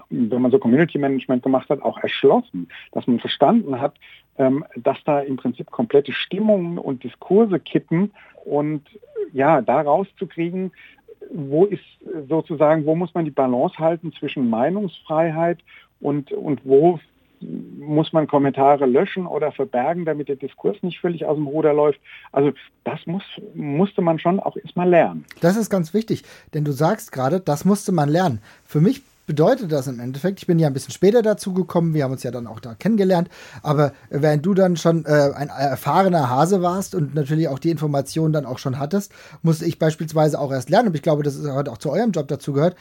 wenn 0.10 0.42
man 0.42 0.52
so 0.52 0.60
Community 0.60 0.98
Management 0.98 1.44
gemacht 1.44 1.70
hat, 1.70 1.82
auch 1.82 1.98
erschlossen, 1.98 2.70
dass 2.94 3.08
man 3.08 3.20
verstanden 3.20 3.80
hat, 3.82 3.96
ähm, 4.38 4.64
dass 4.76 4.98
da 5.04 5.20
im 5.20 5.38
Prinzip 5.38 5.70
komplette 5.72 6.14
Stimmungen 6.14 6.78
und 6.78 7.04
Diskurse 7.04 7.60
kippen 7.60 8.12
und 8.46 8.84
ja, 9.34 9.62
da 9.62 9.82
rauszukriegen, 9.82 10.72
wo 11.30 11.66
ist 11.66 11.84
sozusagen, 12.28 12.86
wo 12.86 12.96
muss 12.96 13.14
man 13.14 13.26
die 13.26 13.32
Balance 13.32 13.78
halten 13.78 14.14
zwischen 14.14 14.50
Meinungsfreiheit 14.50 15.60
und, 16.00 16.32
und 16.32 16.62
wo 16.66 17.00
muss 17.80 18.14
man 18.14 18.28
Kommentare 18.28 18.86
löschen 18.86 19.26
oder 19.26 19.52
verbergen, 19.52 20.06
damit 20.06 20.30
der 20.30 20.36
Diskurs 20.36 20.78
nicht 20.84 21.00
völlig 21.00 21.26
aus 21.26 21.36
dem 21.36 21.48
Ruder 21.48 21.74
läuft. 21.74 22.00
Also 22.32 22.52
das 22.84 23.00
muss, 23.08 23.24
musste 23.56 24.02
man 24.02 24.20
schon 24.20 24.40
auch 24.40 24.56
erstmal 24.56 24.90
lernen. 24.90 25.26
Das 25.40 25.58
ist 25.58 25.70
ganz 25.70 25.94
wichtig, 25.94 26.24
denn 26.54 26.66
du 26.66 26.72
sagst 26.72 27.12
gerade, 27.12 27.40
das 27.40 27.66
musste 27.66 27.92
man 27.92 28.10
lernen. 28.10 28.42
Für 28.64 28.80
mich 28.80 29.02
bedeutet 29.32 29.72
das 29.72 29.88
im 29.88 30.02
Endeffekt? 30.02 30.40
Ich 30.40 30.48
bin 30.48 30.60
ja 30.60 30.68
ein 30.68 30.74
bisschen 30.74 30.92
später 30.92 31.22
dazu 31.22 31.54
gekommen, 31.54 31.94
wir 31.94 32.04
haben 32.04 32.12
uns 32.12 32.24
ja 32.24 32.32
dann 32.32 32.48
auch 32.48 32.60
da 32.60 32.76
kennengelernt, 32.76 33.30
aber 33.64 33.94
während 34.10 34.46
du 34.46 34.54
dann 34.54 34.76
schon 34.76 35.06
äh, 35.06 35.32
ein 35.34 35.48
erfahrener 35.48 36.30
Hase 36.30 36.62
warst 36.62 36.96
und 36.96 37.16
natürlich 37.16 37.48
auch 37.48 37.58
die 37.58 37.70
Informationen 37.70 38.34
dann 38.34 38.46
auch 38.46 38.58
schon 38.58 38.78
hattest, 38.78 39.14
musste 39.42 39.64
ich 39.64 39.80
beispielsweise 39.80 40.38
auch 40.38 40.52
erst 40.52 40.70
lernen, 40.70 40.90
und 40.90 40.96
ich 40.96 41.02
glaube, 41.02 41.24
das 41.24 41.38
ist 41.38 41.48
auch 41.48 41.78
zu 41.78 41.92
eurem 41.92 42.12
Job 42.12 42.28
dazu 42.28 42.52
gehört, 42.52 42.76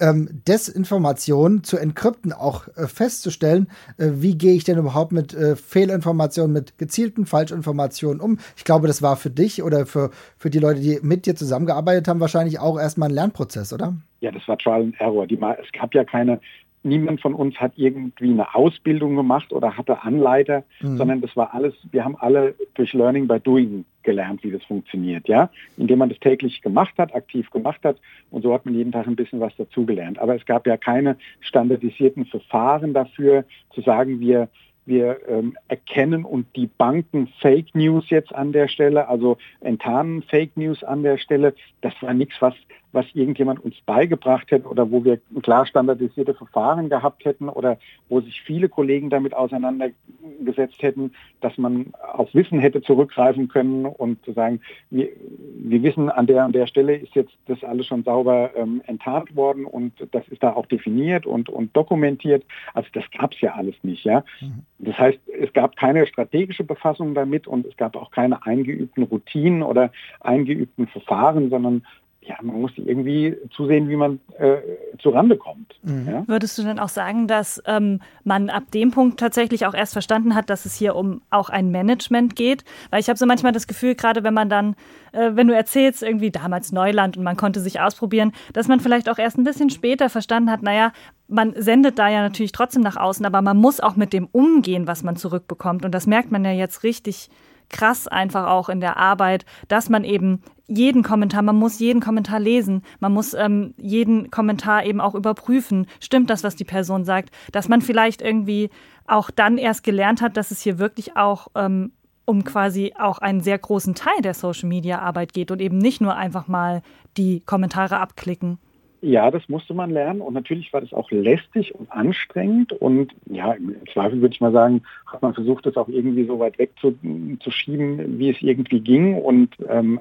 ähm, 0.00 0.28
Desinformationen 0.46 1.62
zu 1.62 1.76
entkrypten, 1.76 2.32
auch 2.32 2.68
äh, 2.76 2.86
festzustellen, 2.86 3.68
äh, 3.98 4.10
wie 4.14 4.36
gehe 4.36 4.54
ich 4.54 4.64
denn 4.64 4.78
überhaupt 4.78 5.12
mit 5.12 5.34
äh, 5.34 5.56
Fehlinformationen, 5.56 6.52
mit 6.52 6.78
gezielten 6.78 7.26
Falschinformationen 7.26 8.20
um. 8.20 8.38
Ich 8.56 8.64
glaube, 8.64 8.86
das 8.86 9.02
war 9.02 9.16
für 9.16 9.30
dich 9.30 9.62
oder 9.62 9.86
für, 9.86 10.10
für 10.36 10.50
die 10.50 10.58
Leute, 10.58 10.80
die 10.80 10.98
mit 11.02 11.26
dir 11.26 11.36
zusammengearbeitet 11.36 12.08
haben, 12.08 12.20
wahrscheinlich 12.20 12.58
auch 12.58 12.78
erstmal 12.78 13.08
ein 13.08 13.14
Lernprozess, 13.14 13.72
oder? 13.72 13.94
Ja, 14.20 14.32
das 14.32 14.46
war 14.48 14.58
Trial 14.58 14.82
and 14.82 15.00
Error. 15.00 15.26
Die, 15.26 15.36
es 15.36 15.72
gab 15.72 15.94
ja 15.94 16.04
keine 16.04 16.40
niemand 16.84 17.20
von 17.22 17.34
uns 17.34 17.56
hat 17.56 17.72
irgendwie 17.76 18.30
eine 18.30 18.54
Ausbildung 18.54 19.16
gemacht 19.16 19.52
oder 19.52 19.76
hatte 19.76 20.02
Anleiter, 20.02 20.64
mhm. 20.80 20.98
sondern 20.98 21.20
das 21.22 21.34
war 21.34 21.54
alles, 21.54 21.74
wir 21.90 22.04
haben 22.04 22.16
alle 22.16 22.54
durch 22.74 22.92
Learning 22.92 23.26
by 23.26 23.40
Doing 23.40 23.86
gelernt, 24.04 24.44
wie 24.44 24.50
das 24.50 24.62
funktioniert, 24.64 25.28
ja, 25.28 25.50
indem 25.76 25.98
man 25.98 26.08
das 26.08 26.20
täglich 26.20 26.62
gemacht 26.62 26.94
hat, 26.98 27.14
aktiv 27.14 27.50
gemacht 27.50 27.80
hat 27.84 27.96
und 28.30 28.42
so 28.42 28.54
hat 28.54 28.64
man 28.64 28.74
jeden 28.74 28.92
Tag 28.92 29.06
ein 29.06 29.16
bisschen 29.16 29.40
was 29.40 29.54
dazugelernt. 29.56 30.18
Aber 30.18 30.36
es 30.36 30.46
gab 30.46 30.66
ja 30.66 30.76
keine 30.76 31.16
standardisierten 31.40 32.26
Verfahren 32.26 32.94
dafür, 32.94 33.44
zu 33.74 33.80
sagen, 33.80 34.20
wir 34.20 34.48
wir 34.86 35.20
ähm, 35.28 35.56
erkennen 35.68 36.24
und 36.24 36.46
die 36.56 36.66
Banken 36.66 37.28
Fake 37.40 37.74
News 37.74 38.10
jetzt 38.10 38.34
an 38.34 38.52
der 38.52 38.68
Stelle, 38.68 39.08
also 39.08 39.38
enttarnen 39.60 40.22
Fake 40.22 40.56
News 40.56 40.84
an 40.84 41.02
der 41.02 41.16
Stelle. 41.16 41.54
Das 41.80 41.94
war 42.02 42.12
nichts, 42.12 42.34
was 42.40 42.54
was 42.94 43.06
irgendjemand 43.14 43.62
uns 43.64 43.80
beigebracht 43.84 44.50
hätte 44.50 44.68
oder 44.68 44.90
wo 44.90 45.04
wir 45.04 45.20
klar 45.42 45.66
standardisierte 45.66 46.34
Verfahren 46.34 46.88
gehabt 46.88 47.24
hätten 47.24 47.48
oder 47.48 47.78
wo 48.08 48.20
sich 48.20 48.40
viele 48.42 48.68
Kollegen 48.68 49.10
damit 49.10 49.34
auseinandergesetzt 49.34 50.80
hätten, 50.80 51.12
dass 51.40 51.58
man 51.58 51.92
auf 52.12 52.32
Wissen 52.34 52.58
hätte 52.58 52.82
zurückgreifen 52.82 53.48
können 53.48 53.84
und 53.84 54.24
zu 54.24 54.32
sagen, 54.32 54.60
wir, 54.90 55.08
wir 55.56 55.82
wissen, 55.82 56.08
an 56.08 56.26
der 56.26 56.44
an 56.44 56.52
der 56.52 56.66
Stelle 56.66 56.96
ist 56.96 57.14
jetzt 57.14 57.34
das 57.46 57.62
alles 57.64 57.86
schon 57.86 58.04
sauber 58.04 58.50
ähm, 58.54 58.80
enttarnt 58.86 59.34
worden 59.34 59.64
und 59.66 59.92
das 60.12 60.26
ist 60.28 60.42
da 60.42 60.52
auch 60.52 60.66
definiert 60.66 61.26
und, 61.26 61.48
und 61.48 61.76
dokumentiert. 61.76 62.44
Also 62.72 62.88
das 62.92 63.04
gab 63.10 63.32
es 63.32 63.40
ja 63.40 63.54
alles 63.54 63.74
nicht. 63.82 64.04
Ja? 64.04 64.24
Mhm. 64.40 64.62
Das 64.78 64.98
heißt, 64.98 65.18
es 65.40 65.52
gab 65.52 65.76
keine 65.76 66.06
strategische 66.06 66.64
Befassung 66.64 67.14
damit 67.14 67.46
und 67.46 67.66
es 67.66 67.76
gab 67.76 67.96
auch 67.96 68.10
keine 68.10 68.44
eingeübten 68.46 69.04
Routinen 69.04 69.62
oder 69.62 69.90
eingeübten 70.20 70.86
Verfahren, 70.86 71.50
sondern 71.50 71.84
ja, 72.26 72.36
man 72.42 72.60
muss 72.60 72.72
irgendwie 72.76 73.36
zusehen, 73.54 73.88
wie 73.88 73.96
man 73.96 74.20
äh, 74.38 74.56
zurande 74.98 75.36
kommt. 75.36 75.74
Mhm. 75.82 76.08
Ja? 76.08 76.24
Würdest 76.26 76.56
du 76.56 76.62
denn 76.62 76.78
auch 76.78 76.88
sagen, 76.88 77.26
dass 77.26 77.62
ähm, 77.66 78.00
man 78.24 78.50
ab 78.50 78.64
dem 78.72 78.90
Punkt 78.90 79.20
tatsächlich 79.20 79.66
auch 79.66 79.74
erst 79.74 79.92
verstanden 79.92 80.34
hat, 80.34 80.48
dass 80.48 80.64
es 80.64 80.74
hier 80.74 80.96
um 80.96 81.20
auch 81.30 81.50
ein 81.50 81.70
Management 81.70 82.34
geht? 82.34 82.64
Weil 82.90 83.00
ich 83.00 83.08
habe 83.08 83.18
so 83.18 83.26
manchmal 83.26 83.52
das 83.52 83.66
Gefühl, 83.66 83.94
gerade 83.94 84.24
wenn 84.24 84.34
man 84.34 84.48
dann, 84.48 84.74
äh, 85.12 85.32
wenn 85.34 85.48
du 85.48 85.54
erzählst, 85.54 86.02
irgendwie 86.02 86.30
damals 86.30 86.72
Neuland 86.72 87.16
und 87.16 87.24
man 87.24 87.36
konnte 87.36 87.60
sich 87.60 87.80
ausprobieren, 87.80 88.32
dass 88.52 88.68
man 88.68 88.80
vielleicht 88.80 89.08
auch 89.10 89.18
erst 89.18 89.36
ein 89.36 89.44
bisschen 89.44 89.70
später 89.70 90.08
verstanden 90.08 90.50
hat, 90.50 90.62
naja, 90.62 90.92
man 91.28 91.54
sendet 91.56 91.98
da 91.98 92.08
ja 92.08 92.22
natürlich 92.22 92.52
trotzdem 92.52 92.82
nach 92.82 92.96
außen, 92.96 93.24
aber 93.24 93.42
man 93.42 93.56
muss 93.56 93.80
auch 93.80 93.96
mit 93.96 94.12
dem 94.12 94.28
umgehen, 94.32 94.86
was 94.86 95.02
man 95.02 95.16
zurückbekommt. 95.16 95.84
Und 95.84 95.92
das 95.92 96.06
merkt 96.06 96.30
man 96.30 96.44
ja 96.44 96.52
jetzt 96.52 96.82
richtig 96.84 97.28
krass 97.68 98.06
einfach 98.08 98.46
auch 98.46 98.68
in 98.68 98.80
der 98.80 98.96
Arbeit, 98.96 99.44
dass 99.68 99.88
man 99.88 100.04
eben 100.04 100.42
jeden 100.66 101.02
Kommentar, 101.02 101.42
man 101.42 101.56
muss 101.56 101.78
jeden 101.78 102.00
Kommentar 102.00 102.40
lesen, 102.40 102.82
man 103.00 103.12
muss 103.12 103.34
ähm, 103.34 103.74
jeden 103.76 104.30
Kommentar 104.30 104.84
eben 104.86 105.00
auch 105.00 105.14
überprüfen, 105.14 105.86
stimmt 106.00 106.30
das, 106.30 106.42
was 106.42 106.56
die 106.56 106.64
Person 106.64 107.04
sagt, 107.04 107.30
dass 107.52 107.68
man 107.68 107.82
vielleicht 107.82 108.22
irgendwie 108.22 108.70
auch 109.06 109.30
dann 109.30 109.58
erst 109.58 109.84
gelernt 109.84 110.22
hat, 110.22 110.36
dass 110.36 110.50
es 110.50 110.62
hier 110.62 110.78
wirklich 110.78 111.16
auch 111.16 111.48
ähm, 111.54 111.92
um 112.24 112.44
quasi 112.44 112.94
auch 112.98 113.18
einen 113.18 113.42
sehr 113.42 113.58
großen 113.58 113.94
Teil 113.94 114.22
der 114.22 114.34
Social-Media-Arbeit 114.34 115.34
geht 115.34 115.50
und 115.50 115.60
eben 115.60 115.78
nicht 115.78 116.00
nur 116.00 116.16
einfach 116.16 116.48
mal 116.48 116.82
die 117.16 117.40
Kommentare 117.40 117.98
abklicken. 118.00 118.58
Ja, 119.04 119.30
das 119.30 119.50
musste 119.50 119.74
man 119.74 119.90
lernen 119.90 120.22
und 120.22 120.32
natürlich 120.32 120.72
war 120.72 120.80
das 120.80 120.94
auch 120.94 121.10
lästig 121.10 121.74
und 121.74 121.92
anstrengend 121.92 122.72
und 122.72 123.12
ja, 123.26 123.52
im 123.52 123.76
Zweifel 123.92 124.22
würde 124.22 124.34
ich 124.34 124.40
mal 124.40 124.50
sagen, 124.50 124.82
hat 125.04 125.20
man 125.20 125.34
versucht, 125.34 125.66
das 125.66 125.76
auch 125.76 125.88
irgendwie 125.88 126.24
so 126.24 126.38
weit 126.38 126.58
weg 126.58 126.70
zu, 126.80 126.96
wie 127.02 128.30
es 128.30 128.40
irgendwie 128.40 128.80
ging 128.80 129.16
und 129.16 129.54
ähm, 129.68 130.00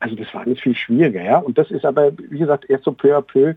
also 0.00 0.16
das 0.16 0.34
war 0.34 0.40
alles 0.40 0.58
viel 0.58 0.74
schwieriger, 0.74 1.22
ja. 1.22 1.38
Und 1.38 1.58
das 1.58 1.70
ist 1.70 1.84
aber, 1.84 2.10
wie 2.18 2.40
gesagt, 2.40 2.68
erst 2.68 2.82
so 2.82 2.92
peu 2.92 3.16
à 3.16 3.22
peu 3.22 3.54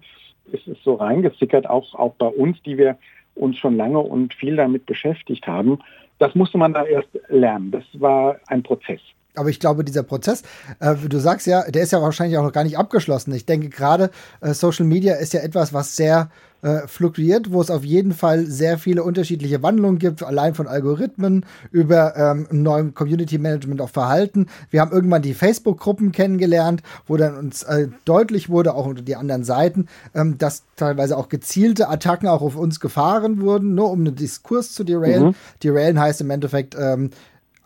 ist 0.52 0.68
es 0.68 0.78
so 0.84 0.94
reingesickert, 0.94 1.68
auch, 1.68 1.96
auch 1.96 2.14
bei 2.14 2.28
uns, 2.28 2.62
die 2.62 2.78
wir 2.78 2.96
uns 3.34 3.58
schon 3.58 3.76
lange 3.76 3.98
und 3.98 4.36
viel 4.36 4.58
damit 4.58 4.86
beschäftigt 4.86 5.48
haben. 5.48 5.80
Das 6.20 6.36
musste 6.36 6.60
man 6.60 6.74
da 6.74 6.86
erst 6.86 7.10
lernen. 7.30 7.72
Das 7.72 7.86
war 7.94 8.40
ein 8.46 8.62
Prozess. 8.62 9.02
Aber 9.36 9.50
ich 9.50 9.60
glaube, 9.60 9.84
dieser 9.84 10.04
Prozess, 10.04 10.44
äh, 10.80 10.96
du 10.96 11.20
sagst 11.20 11.48
ja, 11.48 11.64
der 11.70 11.84
ist 11.84 11.92
ja 11.92 12.02
wahrscheinlich 12.02 12.38
auch 12.38 12.44
noch 12.44 12.52
gar 12.52 12.64
nicht 12.64 12.78
abgeschlossen. 12.78 13.34
Ich 13.34 13.46
denke 13.46 13.70
gerade, 13.70 14.12
äh, 14.42 14.54
Social 14.54 14.86
Media 14.86 15.16
ist 15.16 15.34
ja 15.34 15.42
etwas, 15.42 15.74
was 15.74 15.96
sehr 15.96 16.30
äh, 16.64 16.88
fluktuiert, 16.88 17.52
wo 17.52 17.60
es 17.60 17.70
auf 17.70 17.84
jeden 17.84 18.14
Fall 18.14 18.46
sehr 18.46 18.78
viele 18.78 19.04
unterschiedliche 19.04 19.62
Wandlungen 19.62 20.00
gibt, 20.00 20.24
allein 20.24 20.56
von 20.56 20.68
Algorithmen 20.68 21.46
über 21.72 22.16
ähm, 22.16 22.48
neuen 22.52 22.94
Community 22.94 23.38
Management 23.38 23.82
auf 23.82 23.92
Verhalten. 23.92 24.48
Wir 24.70 24.80
haben 24.80 24.94
irgendwann 24.94 25.22
die 25.22 25.34
Facebook-Gruppen 25.34 26.14
kennengelernt, 26.14 26.82
wo 27.06 27.18
dann 27.18 27.36
uns 27.36 27.64
äh, 27.64 27.90
deutlich 28.06 28.50
wurde, 28.50 28.76
auch 28.76 28.86
unter 28.86 29.02
die 29.02 29.18
anderen 29.18 29.44
Seiten, 29.44 29.88
ähm, 30.16 30.38
dass 30.38 30.64
teilweise 30.78 31.18
auch 31.18 31.28
gezielte 31.28 31.90
Attacken 31.90 32.30
auch 32.30 32.42
auf 32.42 32.56
uns 32.56 32.80
gefahren 32.80 33.42
wurden, 33.42 33.76
nur 33.76 33.92
um 33.92 34.00
einen 34.00 34.16
Diskurs 34.16 34.72
zu 34.72 34.86
derailen. 34.86 35.24
Mhm. 35.26 35.36
Derailen 35.64 36.00
heißt 36.00 36.22
im 36.22 36.30
Endeffekt, 36.30 36.78
ähm, 36.80 37.10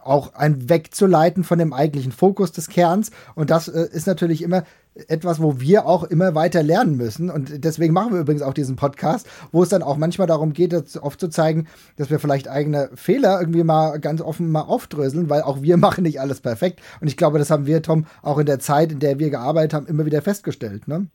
auch 0.07 0.33
ein 0.33 0.69
wegzuleiten 0.69 1.43
von 1.43 1.59
dem 1.59 1.73
eigentlichen 1.73 2.11
Fokus 2.11 2.51
des 2.51 2.69
Kerns. 2.69 3.11
Und 3.35 3.49
das 3.49 3.67
äh, 3.67 3.87
ist 3.91 4.07
natürlich 4.07 4.41
immer 4.41 4.63
etwas, 5.07 5.41
wo 5.41 5.59
wir 5.59 5.85
auch 5.85 6.03
immer 6.03 6.33
weiter 6.35 6.63
lernen 6.63 6.97
müssen. 6.97 7.29
Und 7.29 7.63
deswegen 7.63 7.93
machen 7.93 8.13
wir 8.13 8.21
übrigens 8.21 8.41
auch 8.41 8.53
diesen 8.53 8.75
Podcast, 8.75 9.29
wo 9.51 9.63
es 9.63 9.69
dann 9.69 9.83
auch 9.83 9.97
manchmal 9.97 10.27
darum 10.27 10.53
geht, 10.53 10.73
oft 11.01 11.19
zu 11.19 11.29
zeigen, 11.29 11.67
dass 11.97 12.09
wir 12.09 12.19
vielleicht 12.19 12.49
eigene 12.49 12.89
Fehler 12.95 13.39
irgendwie 13.39 13.63
mal 13.63 13.99
ganz 13.99 14.21
offen 14.21 14.51
mal 14.51 14.61
aufdröseln, 14.61 15.29
weil 15.29 15.41
auch 15.41 15.61
wir 15.61 15.77
machen 15.87 16.03
nicht 16.03 16.19
alles 16.19 16.41
perfekt. 16.41 16.81
Und 17.01 17.07
ich 17.07 17.17
glaube, 17.17 17.39
das 17.39 17.51
haben 17.51 17.65
wir, 17.65 17.81
Tom, 17.81 18.05
auch 18.21 18.37
in 18.39 18.45
der 18.45 18.59
Zeit, 18.59 18.91
in 18.91 18.99
der 18.99 19.19
wir 19.19 19.29
gearbeitet 19.29 19.73
haben, 19.73 19.87
immer 19.87 20.05
wieder 20.05 20.21
festgestellt. 20.21 20.87
Ne? 20.87 21.07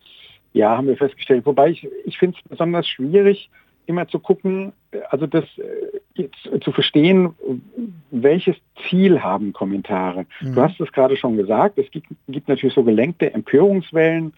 Ja, 0.53 0.77
haben 0.77 0.87
wir 0.87 0.97
festgestellt. 0.97 1.47
Wobei 1.47 1.71
ich, 1.71 1.89
ich 2.05 2.19
finde 2.19 2.37
es 2.37 2.49
besonders 2.49 2.87
schwierig, 2.87 3.51
immer 3.87 4.09
zu 4.09 4.19
gucken, 4.19 4.73
also 5.11 5.27
das 5.27 5.45
äh, 6.17 6.29
zu 6.61 6.73
verstehen, 6.73 7.35
welches 8.11 8.57
Ziel 8.89 9.23
haben 9.23 9.53
Kommentare. 9.53 10.27
Mhm. 10.41 10.55
Du 10.55 10.63
hast 10.63 10.81
es 10.81 10.93
gerade 10.93 11.17
schon 11.17 11.37
gesagt, 11.37 11.79
es 11.79 11.91
gibt, 11.91 12.09
gibt 12.29 12.49
natürlich 12.49 12.75
so 12.75 12.85
gelenkte 12.85 13.33
Empörungswellen, 13.33 14.35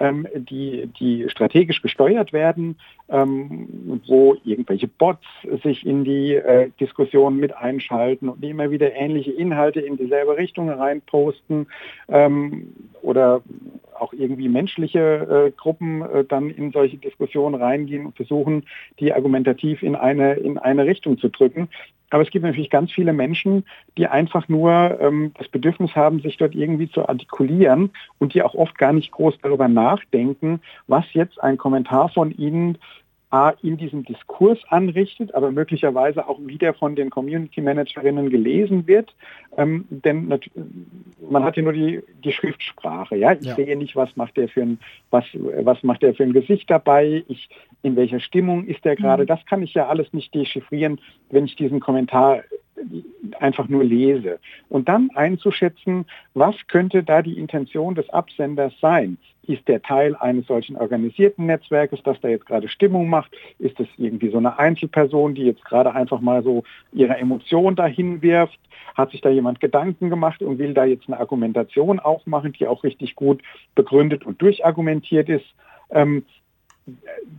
ähm, 0.00 0.26
die, 0.34 0.88
die 0.98 1.28
strategisch 1.28 1.82
gesteuert 1.82 2.32
werden, 2.32 2.78
ähm, 3.08 4.00
wo 4.06 4.36
irgendwelche 4.44 4.88
Bots 4.88 5.26
sich 5.62 5.86
in 5.86 6.04
die 6.04 6.34
äh, 6.34 6.70
Diskussion 6.80 7.36
mit 7.36 7.56
einschalten 7.56 8.28
und 8.28 8.44
immer 8.44 8.70
wieder 8.70 8.92
ähnliche 8.94 9.32
Inhalte 9.32 9.80
in 9.80 9.96
dieselbe 9.96 10.36
Richtung 10.36 10.70
reinposten 10.70 11.66
ähm, 12.08 12.74
oder 13.02 13.42
auch 13.98 14.12
irgendwie 14.12 14.48
menschliche 14.48 15.48
äh, 15.48 15.50
Gruppen 15.56 16.02
äh, 16.02 16.24
dann 16.24 16.50
in 16.50 16.72
solche 16.72 16.98
Diskussionen 16.98 17.60
reingehen 17.60 18.06
und 18.06 18.16
versuchen, 18.16 18.64
die 19.00 19.12
argumentativ 19.12 19.82
in 19.82 19.96
eine, 19.96 20.34
in 20.34 20.58
eine 20.58 20.86
Richtung 20.86 21.18
zu 21.18 21.28
drücken. 21.28 21.68
Aber 22.10 22.22
es 22.22 22.30
gibt 22.30 22.44
natürlich 22.44 22.70
ganz 22.70 22.90
viele 22.90 23.12
Menschen, 23.12 23.64
die 23.96 24.06
einfach 24.06 24.48
nur 24.48 24.98
ähm, 25.00 25.32
das 25.36 25.48
Bedürfnis 25.48 25.94
haben, 25.94 26.20
sich 26.20 26.36
dort 26.36 26.54
irgendwie 26.54 26.90
zu 26.90 27.08
artikulieren 27.08 27.90
und 28.18 28.34
die 28.34 28.42
auch 28.42 28.54
oft 28.54 28.78
gar 28.78 28.92
nicht 28.92 29.10
groß 29.10 29.38
darüber 29.42 29.68
nachdenken, 29.68 30.60
was 30.86 31.04
jetzt 31.12 31.42
ein 31.42 31.58
Kommentar 31.58 32.08
von 32.08 32.30
ihnen 32.30 32.78
A, 33.30 33.50
in 33.62 33.76
diesem 33.76 34.04
Diskurs 34.04 34.58
anrichtet, 34.68 35.34
aber 35.34 35.50
möglicherweise 35.50 36.26
auch 36.26 36.38
wieder 36.40 36.72
von 36.72 36.96
den 36.96 37.10
Community 37.10 37.60
Managerinnen 37.60 38.30
gelesen 38.30 38.86
wird. 38.86 39.14
Ähm, 39.56 39.86
denn 39.90 40.32
man 41.28 41.44
hat 41.44 41.56
ja 41.56 41.62
nur 41.62 41.74
die, 41.74 42.02
die 42.24 42.32
Schriftsprache. 42.32 43.16
Ja? 43.16 43.32
Ich 43.32 43.44
ja. 43.44 43.54
sehe 43.54 43.76
nicht, 43.76 43.96
was 43.96 44.16
macht 44.16 44.36
der 44.36 44.48
für 44.48 44.62
ein, 44.62 44.78
was, 45.10 45.24
was 45.34 45.82
macht 45.82 46.02
der 46.02 46.14
für 46.14 46.22
ein 46.22 46.32
Gesicht 46.32 46.70
dabei, 46.70 47.24
ich, 47.28 47.50
in 47.82 47.96
welcher 47.96 48.20
Stimmung 48.20 48.64
ist 48.64 48.84
der 48.84 48.96
gerade. 48.96 49.24
Mhm. 49.24 49.28
Das 49.28 49.44
kann 49.44 49.62
ich 49.62 49.74
ja 49.74 49.88
alles 49.88 50.12
nicht 50.12 50.34
dechiffrieren, 50.34 50.98
wenn 51.30 51.44
ich 51.44 51.56
diesen 51.56 51.80
Kommentar 51.80 52.42
einfach 53.40 53.68
nur 53.68 53.84
lese. 53.84 54.38
Und 54.68 54.88
dann 54.88 55.10
einzuschätzen, 55.14 56.06
was 56.34 56.54
könnte 56.68 57.02
da 57.02 57.22
die 57.22 57.38
Intention 57.38 57.94
des 57.94 58.08
Absenders 58.10 58.72
sein? 58.80 59.18
Ist 59.46 59.66
der 59.66 59.80
Teil 59.80 60.14
eines 60.16 60.46
solchen 60.46 60.76
organisierten 60.76 61.46
Netzwerkes, 61.46 62.00
das 62.04 62.20
da 62.20 62.28
jetzt 62.28 62.46
gerade 62.46 62.68
Stimmung 62.68 63.08
macht? 63.08 63.34
Ist 63.58 63.80
es 63.80 63.88
irgendwie 63.96 64.30
so 64.30 64.36
eine 64.38 64.58
Einzelperson, 64.58 65.34
die 65.34 65.44
jetzt 65.44 65.64
gerade 65.64 65.94
einfach 65.94 66.20
mal 66.20 66.42
so 66.42 66.64
ihre 66.92 67.16
Emotion 67.16 67.74
dahin 67.74 68.20
wirft? 68.20 68.58
Hat 68.94 69.10
sich 69.10 69.20
da 69.20 69.30
jemand 69.30 69.60
Gedanken 69.60 70.10
gemacht 70.10 70.42
und 70.42 70.58
will 70.58 70.74
da 70.74 70.84
jetzt 70.84 71.08
eine 71.08 71.18
Argumentation 71.18 71.98
aufmachen, 71.98 72.52
die 72.52 72.66
auch 72.66 72.84
richtig 72.84 73.14
gut 73.14 73.42
begründet 73.74 74.26
und 74.26 74.42
durchargumentiert 74.42 75.28
ist? 75.28 75.46
Ähm, 75.90 76.24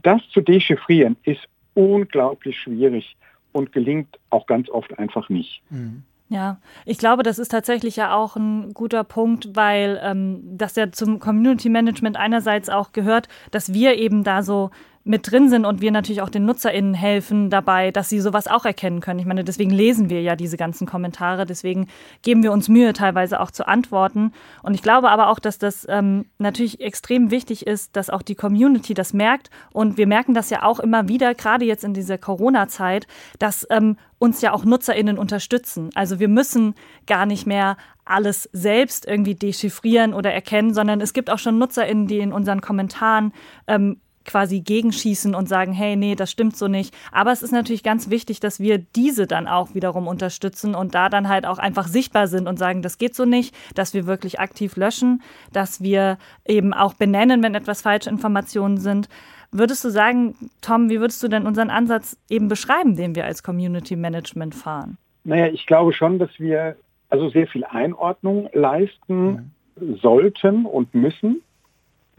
das 0.04 0.22
zu 0.30 0.42
dechiffrieren 0.42 1.16
ist 1.24 1.48
unglaublich 1.74 2.58
schwierig 2.58 3.16
und 3.52 3.72
gelingt 3.72 4.20
auch 4.30 4.46
ganz 4.48 4.70
oft 4.70 4.98
einfach 5.00 5.30
nicht. 5.30 5.62
Mhm. 5.70 6.04
Ja, 6.32 6.60
ich 6.86 7.00
glaube, 7.00 7.24
das 7.24 7.40
ist 7.40 7.50
tatsächlich 7.50 7.96
ja 7.96 8.16
auch 8.16 8.36
ein 8.36 8.72
guter 8.76 9.04
Punkt, 9.04 9.56
weil 9.56 10.00
ähm, 10.04 10.42
das 10.44 10.76
ja 10.76 10.92
zum 10.92 11.20
Community 11.20 11.70
Management 11.70 12.18
einerseits 12.18 12.70
auch 12.70 12.92
gehört, 12.92 13.28
dass 13.50 13.74
wir 13.74 13.96
eben 13.96 14.24
da 14.24 14.44
so 14.44 14.70
mit 15.10 15.32
drin 15.32 15.50
sind 15.50 15.66
und 15.66 15.82
wir 15.82 15.92
natürlich 15.92 16.22
auch 16.22 16.30
den 16.30 16.46
NutzerInnen 16.46 16.94
helfen 16.94 17.50
dabei, 17.50 17.90
dass 17.90 18.10
sie 18.10 18.20
sowas 18.20 18.46
auch 18.48 18.64
erkennen 18.64 19.00
können. 19.00 19.20
Ich 19.20 19.26
meine, 19.26 19.44
deswegen 19.44 19.72
lesen 19.72 20.12
wir 20.12 20.22
ja 20.22 20.36
diese 20.36 20.56
ganzen 20.56 20.86
Kommentare, 20.86 21.48
deswegen 21.48 21.88
geben 22.22 22.44
wir 22.44 22.52
uns 22.52 22.70
Mühe, 22.70 22.94
teilweise 22.94 23.40
auch 23.40 23.50
zu 23.50 23.68
antworten. 23.68 24.34
Und 24.62 24.76
ich 24.76 24.84
glaube 24.84 25.10
aber 25.10 25.30
auch, 25.30 25.40
dass 25.40 25.58
das 25.58 25.88
ähm, 25.90 26.26
natürlich 26.38 26.80
extrem 26.80 27.32
wichtig 27.32 27.66
ist, 27.66 27.96
dass 27.96 28.12
auch 28.12 28.22
die 28.22 28.36
Community 28.36 28.94
das 28.94 29.12
merkt. 29.12 29.50
Und 29.74 29.98
wir 29.98 30.06
merken 30.06 30.36
das 30.36 30.52
ja 30.52 30.62
auch 30.62 30.80
immer 30.80 31.08
wieder, 31.08 31.34
gerade 31.34 31.66
jetzt 31.66 31.84
in 31.84 31.96
dieser 31.96 32.20
Corona-Zeit, 32.20 33.08
dass 33.40 33.66
ähm, 33.72 33.98
uns 34.20 34.42
ja 34.42 34.54
auch 34.54 34.64
NutzerInnen 34.64 35.18
unterstützen. 35.18 35.90
Also 35.96 36.20
wir 36.20 36.28
müssen 36.28 36.76
gar 37.08 37.26
nicht 37.26 37.48
mehr 37.48 37.78
alles 38.06 38.48
selbst 38.54 39.08
irgendwie 39.08 39.34
dechiffrieren 39.34 40.14
oder 40.14 40.32
erkennen, 40.32 40.76
sondern 40.76 41.02
es 41.02 41.14
gibt 41.14 41.32
auch 41.32 41.40
schon 41.40 41.58
NutzerInnen, 41.58 42.06
die 42.06 42.20
in 42.20 42.32
unseren 42.32 42.62
Kommentaren 42.62 43.34
ähm, 43.66 44.02
quasi 44.26 44.62
gegenschießen 44.62 45.34
und 45.34 45.50
sagen, 45.50 45.72
hey, 45.74 45.96
nee, 45.96 46.16
das 46.16 46.32
stimmt 46.32 46.56
so 46.56 46.68
nicht. 46.68 46.96
Aber 47.12 47.32
es 47.32 47.42
ist 47.42 47.52
natürlich 47.52 47.84
ganz 47.84 48.10
wichtig, 48.10 48.40
dass 48.40 48.60
wir 48.60 48.78
diese 48.78 49.28
dann 49.28 49.48
auch 49.48 49.74
wiederum 49.74 50.08
unterstützen 50.08 50.76
und 50.76 50.96
da 50.96 51.10
dann 51.10 51.30
halt 51.30 51.46
auch 51.46 51.58
einfach 51.58 51.88
sichtbar 51.88 52.28
sind 52.28 52.48
und 52.48 52.60
sagen, 52.60 52.82
das 52.82 52.98
geht 52.98 53.16
so 53.16 53.26
nicht, 53.26 53.56
dass 53.76 53.94
wir 53.94 54.06
wirklich 54.06 54.40
aktiv 54.40 54.76
löschen, 54.76 55.22
dass 55.52 55.82
wir 55.82 56.18
eben 56.46 56.74
auch 56.74 56.94
benennen, 56.94 57.44
wenn 57.44 57.56
etwas 57.56 57.82
falsche 57.82 58.10
Informationen 58.10 58.78
sind. 58.78 59.10
Würdest 59.52 59.84
du 59.84 59.90
sagen, 59.90 60.36
Tom, 60.62 60.90
wie 60.90 61.00
würdest 61.00 61.24
du 61.24 61.28
denn 61.28 61.48
unseren 61.48 61.72
Ansatz 61.72 62.18
eben 62.30 62.48
beschreiben, 62.48 62.96
den 62.96 63.16
wir 63.16 63.26
als 63.26 63.42
Community 63.42 63.96
Management 63.96 64.54
fahren? 64.54 64.98
Naja, 65.24 65.48
ich 65.48 65.66
glaube 65.66 65.94
schon, 65.94 66.20
dass 66.20 66.30
wir 66.38 66.76
also 67.10 67.30
sehr 67.30 67.48
viel 67.48 67.64
Einordnung 67.64 68.50
leisten 68.54 69.52
mhm. 69.76 69.96
sollten 69.98 70.66
und 70.66 70.94
müssen 70.94 71.42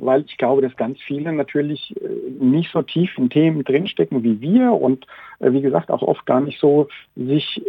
weil 0.01 0.25
ich 0.27 0.37
glaube, 0.39 0.63
dass 0.63 0.77
ganz 0.77 0.99
viele 1.01 1.33
natürlich 1.33 1.95
äh, 2.01 2.09
nicht 2.43 2.73
so 2.73 2.83
tief 2.83 3.17
in 3.19 3.31
Themen 3.31 3.65
drinstecken 3.65 4.23
wie 4.23 4.41
wir 4.41 4.73
und 4.73 5.07
äh, 5.41 5.53
wie 5.53 5.61
gesagt 5.61 5.91
auch 5.91 6.03
oft 6.03 6.27
gar 6.27 6.41
nicht 6.41 6.61
so 6.61 6.89
sich 7.17 7.63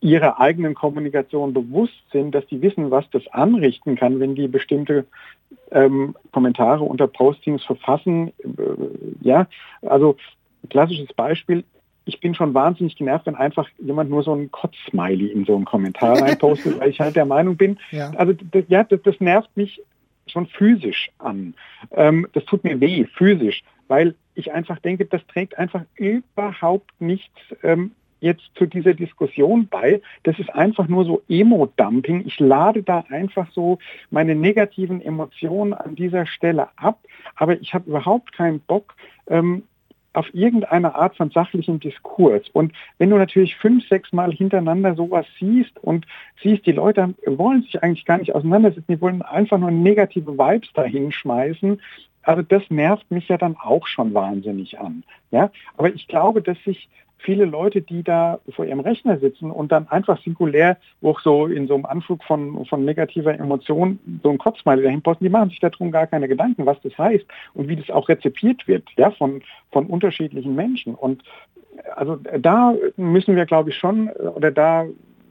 ihrer 0.00 0.40
eigenen 0.40 0.74
Kommunikation 0.74 1.54
bewusst 1.54 2.00
sind, 2.12 2.34
dass 2.34 2.46
die 2.46 2.60
wissen, 2.62 2.90
was 2.90 3.08
das 3.10 3.26
anrichten 3.28 3.96
kann, 3.96 4.20
wenn 4.20 4.34
die 4.34 4.46
bestimmte 4.46 5.06
ähm, 5.70 6.14
Kommentare 6.32 6.84
unter 6.84 7.06
Postings 7.06 7.64
verfassen. 7.64 8.32
Äh, 8.42 9.22
ja, 9.22 9.46
also 9.82 10.16
klassisches 10.68 11.12
Beispiel, 11.14 11.64
ich 12.04 12.20
bin 12.20 12.34
schon 12.34 12.54
wahnsinnig 12.54 12.96
genervt, 12.96 13.26
wenn 13.26 13.34
einfach 13.34 13.68
jemand 13.78 14.10
nur 14.10 14.22
so 14.22 14.32
ein 14.32 14.50
Kotz-Smiley 14.50 15.26
in 15.26 15.44
so 15.44 15.56
einen 15.56 15.64
Kommentar 15.64 16.20
reinpostet, 16.22 16.78
weil 16.78 16.90
ich 16.90 17.00
halt 17.00 17.16
der 17.16 17.26
Meinung 17.26 17.56
bin, 17.56 17.78
ja. 17.90 18.10
also 18.16 18.32
das, 18.32 18.64
ja, 18.68 18.84
das, 18.84 19.00
das 19.02 19.18
nervt 19.20 19.54
mich 19.56 19.82
schon 20.36 20.46
physisch 20.46 21.10
an. 21.18 21.54
Ähm, 21.92 22.26
das 22.34 22.44
tut 22.44 22.62
mir 22.62 22.78
weh, 22.78 23.06
physisch, 23.14 23.62
weil 23.88 24.14
ich 24.34 24.52
einfach 24.52 24.78
denke, 24.80 25.06
das 25.06 25.26
trägt 25.28 25.56
einfach 25.56 25.82
überhaupt 25.94 26.90
nichts 27.00 27.34
ähm, 27.62 27.92
jetzt 28.20 28.50
zu 28.54 28.66
dieser 28.66 28.92
Diskussion 28.92 29.66
bei. 29.68 30.02
Das 30.24 30.38
ist 30.38 30.50
einfach 30.54 30.88
nur 30.88 31.06
so 31.06 31.22
Emo-Dumping. 31.28 32.24
Ich 32.26 32.38
lade 32.38 32.82
da 32.82 33.04
einfach 33.08 33.50
so 33.52 33.78
meine 34.10 34.34
negativen 34.34 35.00
Emotionen 35.00 35.72
an 35.72 35.94
dieser 35.94 36.26
Stelle 36.26 36.68
ab, 36.76 36.98
aber 37.34 37.58
ich 37.58 37.72
habe 37.72 37.88
überhaupt 37.88 38.32
keinen 38.32 38.60
Bock, 38.60 38.94
ähm, 39.28 39.62
auf 40.16 40.32
irgendeine 40.32 40.94
Art 40.94 41.16
von 41.16 41.30
sachlichem 41.30 41.78
Diskurs. 41.78 42.48
Und 42.52 42.72
wenn 42.98 43.10
du 43.10 43.16
natürlich 43.16 43.56
fünf, 43.56 43.86
sechs 43.88 44.12
Mal 44.12 44.32
hintereinander 44.32 44.94
sowas 44.94 45.26
siehst 45.38 45.78
und 45.82 46.06
siehst, 46.42 46.66
die 46.66 46.72
Leute 46.72 47.14
wollen 47.26 47.62
sich 47.62 47.82
eigentlich 47.82 48.04
gar 48.04 48.18
nicht 48.18 48.34
auseinandersetzen, 48.34 48.92
die 48.92 49.00
wollen 49.00 49.22
einfach 49.22 49.58
nur 49.58 49.70
negative 49.70 50.38
Vibes 50.38 50.72
dahin 50.72 51.12
schmeißen, 51.12 51.80
also 52.22 52.42
das 52.42 52.62
nervt 52.70 53.08
mich 53.10 53.28
ja 53.28 53.38
dann 53.38 53.56
auch 53.56 53.86
schon 53.86 54.12
wahnsinnig 54.12 54.80
an. 54.80 55.04
Ja, 55.30 55.50
aber 55.76 55.94
ich 55.94 56.08
glaube, 56.08 56.42
dass 56.42 56.58
sich 56.64 56.88
viele 57.18 57.44
Leute, 57.44 57.82
die 57.82 58.02
da 58.02 58.38
vor 58.50 58.64
ihrem 58.64 58.80
Rechner 58.80 59.18
sitzen 59.18 59.50
und 59.50 59.72
dann 59.72 59.88
einfach 59.88 60.20
singulär 60.22 60.76
auch 61.02 61.20
so 61.20 61.46
in 61.46 61.66
so 61.66 61.74
einem 61.74 61.86
Anflug 61.86 62.22
von, 62.24 62.64
von 62.66 62.84
negativer 62.84 63.34
Emotion 63.34 63.98
so 64.22 64.30
ein 64.30 64.38
Kotzmeile 64.38 64.82
dahin 64.82 65.02
posten, 65.02 65.24
die 65.24 65.30
machen 65.30 65.50
sich 65.50 65.60
darum 65.60 65.90
gar 65.90 66.06
keine 66.06 66.28
Gedanken, 66.28 66.66
was 66.66 66.80
das 66.82 66.96
heißt 66.96 67.26
und 67.54 67.68
wie 67.68 67.76
das 67.76 67.90
auch 67.90 68.08
rezipiert 68.08 68.66
wird, 68.68 68.84
ja, 68.96 69.10
von, 69.10 69.42
von 69.72 69.86
unterschiedlichen 69.86 70.54
Menschen. 70.54 70.94
Und 70.94 71.22
also 71.94 72.16
da 72.38 72.74
müssen 72.96 73.36
wir, 73.36 73.46
glaube 73.46 73.70
ich, 73.70 73.76
schon, 73.76 74.08
oder 74.08 74.50
da 74.50 74.86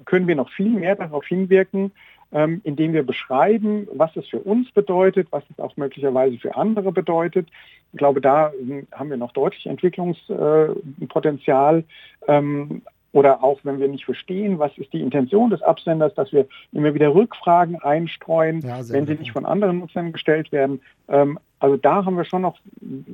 können 0.06 0.28
wir 0.28 0.36
noch 0.36 0.50
viel 0.50 0.70
mehr 0.70 0.96
darauf 0.96 1.26
hinwirken, 1.26 1.92
ähm, 2.32 2.62
indem 2.64 2.94
wir 2.94 3.04
beschreiben, 3.04 3.88
was 3.94 4.16
es 4.16 4.28
für 4.28 4.40
uns 4.40 4.72
bedeutet, 4.72 5.28
was 5.32 5.44
es 5.50 5.60
auch 5.60 5.76
möglicherweise 5.78 6.38
für 6.38 6.56
andere 6.56 6.92
bedeutet. 6.92 7.48
Ich 7.94 7.98
glaube, 7.98 8.22
da 8.22 8.52
hm, 8.52 8.86
haben 8.92 9.10
wir 9.10 9.18
noch 9.18 9.32
deutlich 9.32 9.66
Entwicklungspotenzial. 9.68 11.84
Ähm, 12.28 12.84
oder 13.16 13.46
auch 13.46 13.62
wenn 13.64 13.80
wir 13.80 13.88
nicht 13.88 14.04
verstehen, 14.04 14.60
was 14.60 14.78
ist 14.78 14.92
die 14.92 15.00
Intention 15.00 15.50
des 15.50 15.62
Absenders, 15.62 16.14
dass 16.16 16.34
wir 16.34 16.48
immer 16.74 16.94
wieder 16.94 17.16
Rückfragen 17.16 17.82
einstreuen, 17.82 18.60
ja, 18.60 18.82
wenn 18.90 19.08
sie 19.08 19.16
nicht 19.16 19.32
von 19.32 19.46
anderen 19.46 19.80
Nutzern 19.80 20.12
gestellt 20.12 20.52
werden. 20.52 20.82
Ähm, 21.08 21.40
also 21.60 21.78
da 21.78 22.04
haben 22.04 22.18
wir 22.18 22.26
schon 22.26 22.42
noch, 22.42 22.58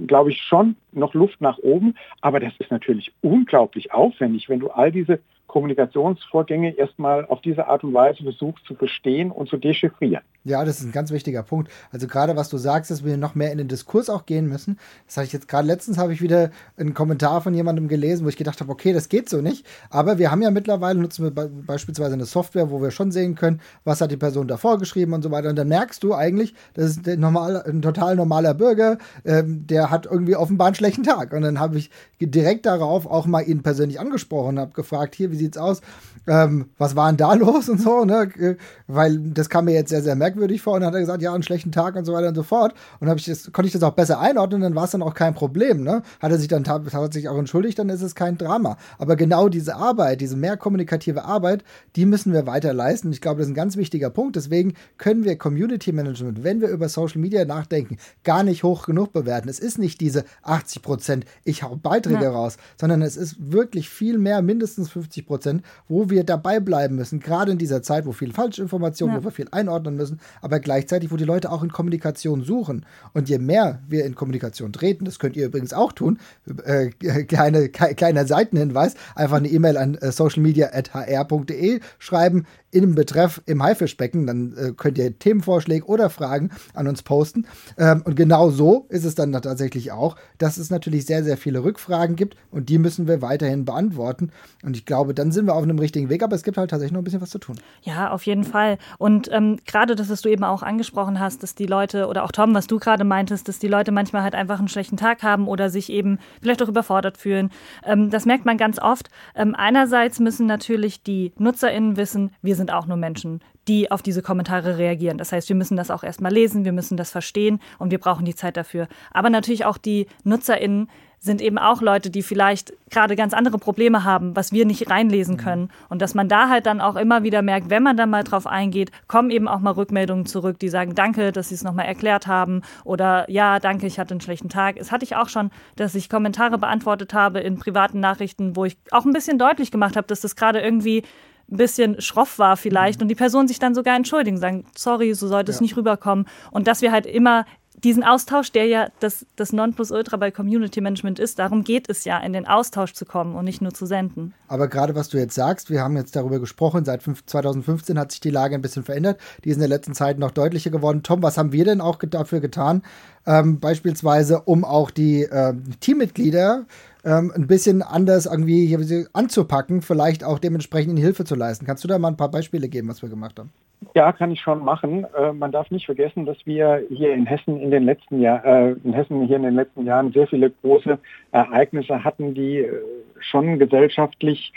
glaube 0.08 0.32
ich, 0.32 0.42
schon 0.42 0.76
noch 0.92 1.14
Luft 1.14 1.40
nach 1.40 1.60
oben. 1.60 1.94
Aber 2.22 2.40
das 2.40 2.52
ist 2.58 2.72
natürlich 2.72 3.14
unglaublich 3.22 3.94
aufwendig, 3.94 4.50
wenn 4.50 4.60
du 4.60 4.72
all 4.72 4.92
diese 4.92 5.20
Kommunikationsvorgänge 5.52 6.78
erstmal 6.78 7.26
auf 7.26 7.42
diese 7.42 7.68
Art 7.68 7.84
und 7.84 7.94
Weise 7.94 8.24
versucht 8.24 8.64
zu 8.66 8.74
verstehen 8.74 9.32
und 9.32 9.50
zu 9.50 9.58
dechiffrieren. 9.58 10.24
Ja, 10.44 10.66
das 10.66 10.80
ist 10.80 10.86
ein 10.86 10.92
ganz 10.92 11.12
wichtiger 11.12 11.44
Punkt. 11.44 11.70
Also 11.92 12.08
gerade 12.08 12.36
was 12.36 12.50
du 12.50 12.58
sagst, 12.58 12.90
dass 12.90 13.06
wir 13.06 13.16
noch 13.18 13.36
mehr 13.36 13.52
in 13.52 13.60
den 13.60 13.68
Diskurs 13.68 14.10
auch 14.10 14.26
gehen 14.26 14.48
müssen. 14.48 14.80
Das 15.06 15.18
habe 15.18 15.28
ich 15.28 15.34
jetzt 15.34 15.48
gerade 15.48 15.68
letztens 15.68 16.00
habe 16.00 16.14
ich 16.14 16.22
wieder 16.22 16.50
einen 16.78 16.96
Kommentar 16.96 17.42
von 17.42 17.54
jemandem 17.54 17.88
gelesen, 17.88 18.26
wo 18.26 18.30
ich 18.30 18.38
gedacht 18.38 18.60
habe, 18.60 18.72
okay, 18.72 18.92
das 18.92 19.08
geht 19.08 19.30
so 19.30 19.42
nicht. 19.42 19.68
Aber 19.92 20.18
wir 20.18 20.32
haben 20.32 20.42
ja 20.42 20.50
mittlerweile 20.50 21.00
nutzen 21.00 21.26
wir 21.26 21.32
beispielsweise 21.32 22.14
eine 22.14 22.26
Software, 22.26 22.72
wo 22.72 22.82
wir 22.82 22.90
schon 22.90 23.12
sehen 23.12 23.36
können, 23.36 23.62
was 23.84 24.02
hat 24.02 24.10
die 24.10 24.18
Person 24.18 24.48
davor 24.48 24.80
geschrieben 24.80 25.14
und 25.14 25.22
so 25.22 25.30
weiter. 25.30 25.50
Und 25.50 25.58
dann 25.58 25.68
merkst 25.68 26.02
du 26.02 26.16
eigentlich, 26.16 26.56
das 26.74 26.98
ist 26.98 27.06
normal, 27.06 27.62
ein 27.68 27.84
total 27.84 28.16
normaler 28.16 28.56
Bürger, 28.56 28.98
ähm, 29.26 29.68
der 29.68 29.92
hat 29.92 30.08
irgendwie 30.08 30.38
offenbar 30.38 30.68
einen 30.68 30.76
schlechten 30.76 31.04
Tag. 31.04 31.34
Und 31.34 31.44
dann 31.44 31.60
habe 31.60 31.78
ich 31.78 31.92
direkt 32.20 32.66
darauf 32.66 33.06
auch 33.06 33.28
mal 33.28 33.42
ihn 33.42 33.62
persönlich 33.62 34.00
angesprochen, 34.00 34.58
habe 34.58 34.72
gefragt, 34.72 35.14
hier, 35.14 35.32
wie 35.32 35.41
sieht's 35.44 35.58
aus? 35.58 35.82
Ähm, 36.28 36.70
was 36.78 36.96
war 36.96 37.08
denn 37.08 37.18
da 37.18 37.34
los 37.36 37.68
und 37.68 37.82
so, 37.82 38.06
ne? 38.06 38.30
Äh, 38.38 38.56
weil 38.88 39.18
das 39.18 39.50
kam 39.50 39.66
mir 39.66 39.74
jetzt 39.74 39.90
sehr, 39.90 40.04
sehr 40.04 40.16
merkwürdig 40.16 40.62
vor. 40.62 40.76
Und 40.76 40.82
dann 40.82 40.88
hat 40.90 40.96
er 40.96 41.02
gesagt, 41.02 41.22
ja, 41.22 41.34
einen 41.34 41.44
schlechten 41.44 41.72
Tag 41.72 41.96
und 41.96 42.06
so 42.06 42.14
weiter 42.14 42.28
und 42.28 42.36
so 42.36 42.44
fort. 42.44 42.74
Und 43.00 43.12
ich 43.16 43.26
das, 43.26 43.52
konnte 43.52 43.68
ich 43.68 43.74
das 43.74 43.84
auch 43.84 43.94
besser 43.94 44.20
einordnen, 44.20 44.62
dann 44.62 44.76
war 44.76 44.86
es 44.86 44.92
dann 44.92 45.02
auch 45.02 45.14
kein 45.14 45.34
Problem, 45.34 45.84
ne? 45.84 46.04
Hat 46.20 46.32
er 46.32 46.38
sich 46.38 46.48
dann 46.48 46.64
tatsächlich 46.64 47.30
auch 47.30 47.38
entschuldigt, 47.38 47.80
dann 47.80 47.90
ist 47.90 48.02
es 48.02 48.16
kein 48.16 48.38
Drama. 48.38 48.78
Aber 48.98 49.16
genau 49.16 49.50
diese 49.50 49.76
Arbeit, 49.76 50.22
diese 50.22 50.36
mehr 50.36 50.58
kommunikative 50.58 51.26
Arbeit, 51.26 51.64
die 51.96 52.06
müssen 52.06 52.34
wir 52.34 52.46
weiter 52.46 52.74
leisten. 52.74 53.12
Ich 53.12 53.22
glaube, 53.22 53.40
das 53.40 53.48
ist 53.48 53.52
ein 53.52 53.56
ganz 53.56 53.78
wichtiger 53.78 54.10
Punkt. 54.10 54.36
Deswegen 54.36 54.74
können 54.98 55.24
wir 55.24 55.38
Community 55.38 55.92
Management, 55.92 56.44
wenn 56.44 56.62
wir 56.62 56.70
über 56.70 56.88
Social 56.90 57.20
Media 57.20 57.46
nachdenken, 57.46 57.98
gar 58.24 58.44
nicht 58.44 58.64
hoch 58.64 58.86
genug 58.86 59.12
bewerten. 59.14 59.50
Es 59.50 59.60
ist 59.60 59.80
nicht 59.80 60.00
diese 60.02 60.26
80 60.44 60.82
Prozent, 60.82 61.26
ich 61.44 61.64
hau 61.64 61.76
Beiträge 61.76 62.26
ja. 62.26 62.32
raus, 62.32 62.58
sondern 62.80 63.02
es 63.02 63.18
ist 63.18 63.52
wirklich 63.52 63.90
viel 63.90 64.18
mehr, 64.18 64.42
mindestens 64.42 64.90
50 64.92 65.26
Prozent, 65.32 65.64
wo 65.88 66.10
wir 66.10 66.24
dabei 66.24 66.60
bleiben 66.60 66.96
müssen, 66.96 67.20
gerade 67.20 67.52
in 67.52 67.58
dieser 67.58 67.82
Zeit, 67.82 68.06
wo 68.06 68.12
viel 68.12 68.34
Falschinformation, 68.34 69.10
ja. 69.10 69.18
wo 69.18 69.24
wir 69.24 69.32
viel 69.32 69.48
einordnen 69.52 69.96
müssen, 69.96 70.20
aber 70.42 70.60
gleichzeitig, 70.60 71.12
wo 71.12 71.16
die 71.16 71.24
Leute 71.24 71.52
auch 71.52 71.64
in 71.64 71.72
Kommunikation 71.72 72.44
suchen. 72.44 72.86
Und 73.14 73.30
je 73.30 73.38
mehr 73.38 73.80
wir 73.88 74.06
in 74.06 74.16
Kommunikation 74.16 74.74
treten, 74.74 75.06
das 75.06 75.20
könnt 75.20 75.36
ihr 75.36 75.46
übrigens 75.46 75.74
auch 75.74 75.94
tun, 75.94 76.20
äh, 76.66 76.90
kleine, 77.24 77.70
kleiner 77.70 78.26
Seitenhinweis, 78.26 78.96
einfach 79.16 79.38
eine 79.38 79.48
E-Mail 79.48 79.78
an 79.78 79.96
äh, 79.96 80.12
socialmedia.hr.de 80.12 81.80
schreiben, 81.98 82.46
in 82.72 82.82
dem 82.82 82.96
Betreff 82.96 83.42
im 83.46 83.62
Haifischbecken. 83.62 84.26
Dann 84.26 84.56
äh, 84.58 84.72
könnt 84.76 84.98
ihr 84.98 85.18
Themenvorschläge 85.18 85.86
oder 85.86 86.10
Fragen 86.10 86.50
an 86.74 86.88
uns 86.88 87.04
posten. 87.04 87.46
Ähm, 87.78 88.02
und 88.04 88.16
genau 88.16 88.50
so 88.50 88.86
ist 88.90 89.06
es 89.06 89.16
dann 89.16 89.32
tatsächlich 89.34 89.92
auch, 89.92 90.16
dass 90.38 90.58
es 90.58 90.70
natürlich 90.70 91.06
sehr, 91.06 91.24
sehr 91.24 91.38
viele 91.38 91.64
Rückfragen 91.64 92.16
gibt 92.16 92.36
und 92.50 92.70
die 92.70 92.78
müssen 92.78 93.08
wir 93.08 93.22
weiterhin 93.22 93.66
beantworten. 93.66 94.32
Und 94.64 94.76
ich 94.76 94.86
glaube, 94.86 95.14
dann 95.22 95.32
sind 95.32 95.46
wir 95.46 95.56
auf 95.56 95.64
einem 95.64 95.78
richtigen 95.80 96.10
Weg, 96.10 96.24
aber 96.24 96.36
es 96.36 96.44
gibt 96.44 96.58
halt 96.58 96.70
tatsächlich 96.70 96.94
noch 96.94 97.02
ein 97.02 97.04
bisschen 97.04 97.22
was 97.22 97.30
zu 97.30 97.40
tun. 97.40 97.58
Ja, 97.84 98.12
auf 98.12 98.26
jeden 98.26 98.44
Fall. 98.44 98.78
Und 98.98 99.30
ähm, 99.32 99.58
gerade 99.68 99.96
das, 99.96 100.10
was 100.10 100.22
du 100.22 100.30
eben 100.30 100.44
auch 100.44 100.64
angesprochen 100.64 101.20
hast, 101.20 101.44
dass 101.44 101.56
die 101.56 101.66
Leute, 101.66 102.08
oder 102.08 102.24
auch 102.24 102.32
Tom, 102.32 102.56
was 102.56 102.68
du 102.68 102.80
gerade 102.80 103.04
meintest, 103.04 103.48
dass 103.48 103.60
die 103.60 103.68
Leute 103.68 103.92
manchmal 103.92 104.24
halt 104.24 104.36
einfach 104.36 104.60
einen 104.60 104.70
schlechten 104.70 104.98
Tag 104.98 105.24
haben 105.24 105.48
oder 105.48 105.70
sich 105.70 105.92
eben 105.92 106.20
vielleicht 106.42 106.64
auch 106.64 106.70
überfordert 106.70 107.18
fühlen. 107.18 107.52
Ähm, 107.86 108.10
das 108.10 108.26
merkt 108.26 108.46
man 108.46 108.58
ganz 108.58 108.80
oft. 108.80 109.10
Ähm, 109.36 109.56
einerseits 109.56 110.20
müssen 110.20 110.46
natürlich 110.48 111.04
die 111.04 111.34
NutzerInnen 111.38 111.98
wissen, 111.98 112.32
wir 112.42 112.56
sind 112.56 112.62
sind 112.62 112.72
auch 112.72 112.86
nur 112.86 112.98
Menschen, 112.98 113.42
die 113.68 113.92
auf 113.92 114.02
diese 114.02 114.22
Kommentare 114.22 114.78
reagieren. 114.78 115.18
Das 115.18 115.32
heißt, 115.32 115.50
wir 115.50 115.56
müssen 115.56 115.78
das 115.78 115.92
auch 115.92 116.04
erstmal 116.04 116.34
lesen, 116.34 116.66
wir 116.66 116.72
müssen 116.72 116.98
das 116.98 117.12
verstehen 117.12 117.60
und 117.80 117.92
wir 117.92 118.00
brauchen 118.00 118.26
die 118.26 118.36
Zeit 118.36 118.58
dafür. 118.58 118.88
Aber 119.12 119.30
natürlich 119.30 119.66
auch 119.66 119.78
die 119.78 120.08
NutzerInnen 120.24 120.90
sind 121.24 121.40
eben 121.40 121.60
auch 121.60 121.84
Leute, 121.84 122.10
die 122.10 122.24
vielleicht 122.24 122.74
gerade 122.90 123.16
ganz 123.16 123.36
andere 123.36 123.60
Probleme 123.60 124.04
haben, 124.04 124.36
was 124.36 124.52
wir 124.52 124.66
nicht 124.66 124.90
reinlesen 124.90 125.36
mhm. 125.36 125.40
können. 125.40 125.70
Und 125.88 126.02
dass 126.02 126.16
man 126.16 126.28
da 126.28 126.50
halt 126.50 126.66
dann 126.66 126.82
auch 126.82 126.96
immer 126.96 127.22
wieder 127.22 127.44
merkt, 127.44 127.70
wenn 127.70 127.84
man 127.84 127.96
dann 127.96 128.10
mal 128.10 128.24
drauf 128.24 128.48
eingeht, 128.48 128.92
kommen 129.08 129.30
eben 129.30 129.48
auch 129.48 129.60
mal 129.60 129.74
Rückmeldungen 129.74 130.26
zurück, 130.26 130.58
die 130.58 130.70
sagen, 130.70 130.96
danke, 130.96 131.32
dass 131.32 131.50
Sie 131.50 131.56
es 131.56 131.64
nochmal 131.64 131.86
erklärt 131.86 132.26
haben 132.26 132.64
oder 132.84 133.30
ja, 133.30 133.60
danke, 133.60 133.86
ich 133.86 134.00
hatte 134.00 134.16
einen 134.16 134.22
schlechten 134.22 134.50
Tag. 134.50 134.78
Es 134.78 134.92
hatte 134.92 135.06
ich 135.06 135.16
auch 135.16 135.30
schon, 135.30 135.52
dass 135.76 135.94
ich 135.94 136.10
Kommentare 136.10 136.58
beantwortet 136.58 137.14
habe 137.14 137.40
in 137.40 137.60
privaten 137.60 138.00
Nachrichten, 138.00 138.56
wo 138.56 138.66
ich 138.66 138.78
auch 138.90 139.06
ein 139.06 139.14
bisschen 139.14 139.38
deutlich 139.38 139.70
gemacht 139.70 139.96
habe, 139.96 140.08
dass 140.08 140.22
das 140.22 140.36
gerade 140.36 140.60
irgendwie 140.60 141.04
ein 141.50 141.58
bisschen 141.58 142.02
schroff 142.02 142.40
war 142.40 142.58
vielleicht 142.58 143.00
mhm. 143.00 143.06
und 143.06 143.08
die 143.10 143.16
Person 143.16 143.48
sich 143.48 143.60
dann 143.60 143.76
sogar 143.76 143.96
entschuldigen, 143.96 144.38
sagen, 144.38 144.66
sorry, 144.76 145.14
so 145.14 145.28
sollte 145.28 145.52
ja. 145.52 145.56
es 145.56 145.62
nicht 145.62 145.78
rüberkommen. 145.78 146.28
Und 146.52 146.68
dass 146.68 146.82
wir 146.82 146.92
halt 146.92 147.06
immer 147.06 147.46
diesen 147.84 148.04
Austausch, 148.04 148.52
der 148.52 148.66
ja 148.66 148.90
das, 149.00 149.26
das 149.36 149.54
Nonplusultra 149.54 150.18
bei 150.18 150.30
Community 150.32 150.82
Management 150.82 151.20
ist, 151.20 151.40
darum 151.40 151.64
geht 151.64 151.90
es 151.90 152.04
ja, 152.04 152.20
in 152.20 152.34
den 152.34 152.48
Austausch 152.48 152.94
zu 152.94 153.06
kommen 153.06 153.36
und 153.36 153.46
nicht 153.46 153.62
nur 153.62 153.74
zu 153.74 153.86
senden. 153.86 154.34
Aber 154.48 154.68
gerade 154.68 154.96
was 154.96 155.10
du 155.10 155.18
jetzt 155.18 155.36
sagst, 155.36 155.70
wir 155.70 155.82
haben 155.82 155.98
jetzt 155.98 156.16
darüber 156.16 156.40
gesprochen, 156.40 156.86
seit 156.86 157.02
2015 157.02 157.98
hat 157.98 158.12
sich 158.12 158.20
die 158.20 158.30
Lage 158.30 158.56
ein 158.56 158.62
bisschen 158.62 158.84
verändert, 158.84 159.20
die 159.44 159.50
ist 159.50 159.56
in 159.56 159.62
der 159.62 159.70
letzten 159.70 159.94
Zeit 159.94 160.20
noch 160.20 160.32
deutlicher 160.32 160.70
geworden. 160.70 161.04
Tom, 161.04 161.24
was 161.24 161.38
haben 161.38 161.52
wir 161.52 161.66
denn 161.66 161.82
auch 161.82 161.98
dafür 161.98 162.40
getan, 162.40 162.84
ähm, 163.26 163.60
beispielsweise 163.60 164.42
um 164.42 164.64
auch 164.64 164.92
die 164.92 165.24
äh, 165.24 165.54
Teammitglieder 165.80 166.66
ähm, 167.04 167.32
ein 167.36 167.48
bisschen 167.48 167.82
anders 167.82 168.26
irgendwie 168.26 169.08
anzupacken, 169.14 169.82
vielleicht 169.82 170.24
auch 170.24 170.40
dementsprechend 170.40 171.00
Hilfe 171.00 171.26
zu 171.26 171.36
leisten. 171.36 171.66
Kannst 171.66 171.84
du 171.84 171.88
da 171.88 171.98
mal 172.00 172.10
ein 172.10 172.18
paar 172.18 172.32
Beispiele 172.32 172.70
geben, 172.70 172.88
was 172.88 173.02
wir 173.02 173.10
gemacht 173.10 173.40
haben? 173.40 173.52
Ja, 173.96 174.12
kann 174.12 174.32
ich 174.32 174.42
schon 174.42 174.64
machen. 174.64 175.06
Äh, 175.18 175.34
man 175.34 175.52
darf 175.52 175.72
nicht 175.72 175.86
vergessen, 175.86 176.26
dass 176.26 176.38
wir 176.46 176.84
hier 176.90 177.14
in 177.14 177.26
Hessen 177.26 177.60
in 177.60 177.72
den 177.72 177.84
letzten 177.84 178.22
Jahr, 178.22 178.46
äh, 178.46 178.76
in 178.84 178.94
Hessen 178.94 179.26
hier 179.26 179.38
in 179.38 179.44
den 179.44 179.56
letzten 179.56 179.86
Jahren 179.86 180.14
sehr 180.14 180.28
viele 180.28 180.52
große 180.52 181.00
Ereignisse 181.32 182.04
hatten, 182.04 182.34
die 182.34 182.60
äh, 182.60 182.82
schon 183.20 183.60
gesellschaftlich 183.60 184.54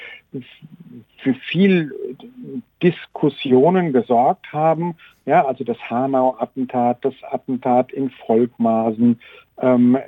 für 1.18 1.34
viel 1.34 1.92
Diskussionen 2.82 3.92
gesorgt 3.92 4.52
haben. 4.52 4.94
Ja, 5.26 5.44
also 5.44 5.64
das 5.64 5.78
Hanau-Attentat, 5.90 7.04
das 7.04 7.14
Attentat 7.30 7.92
in 7.92 8.10
Volkmaßen, 8.10 9.20
ähm, 9.58 9.98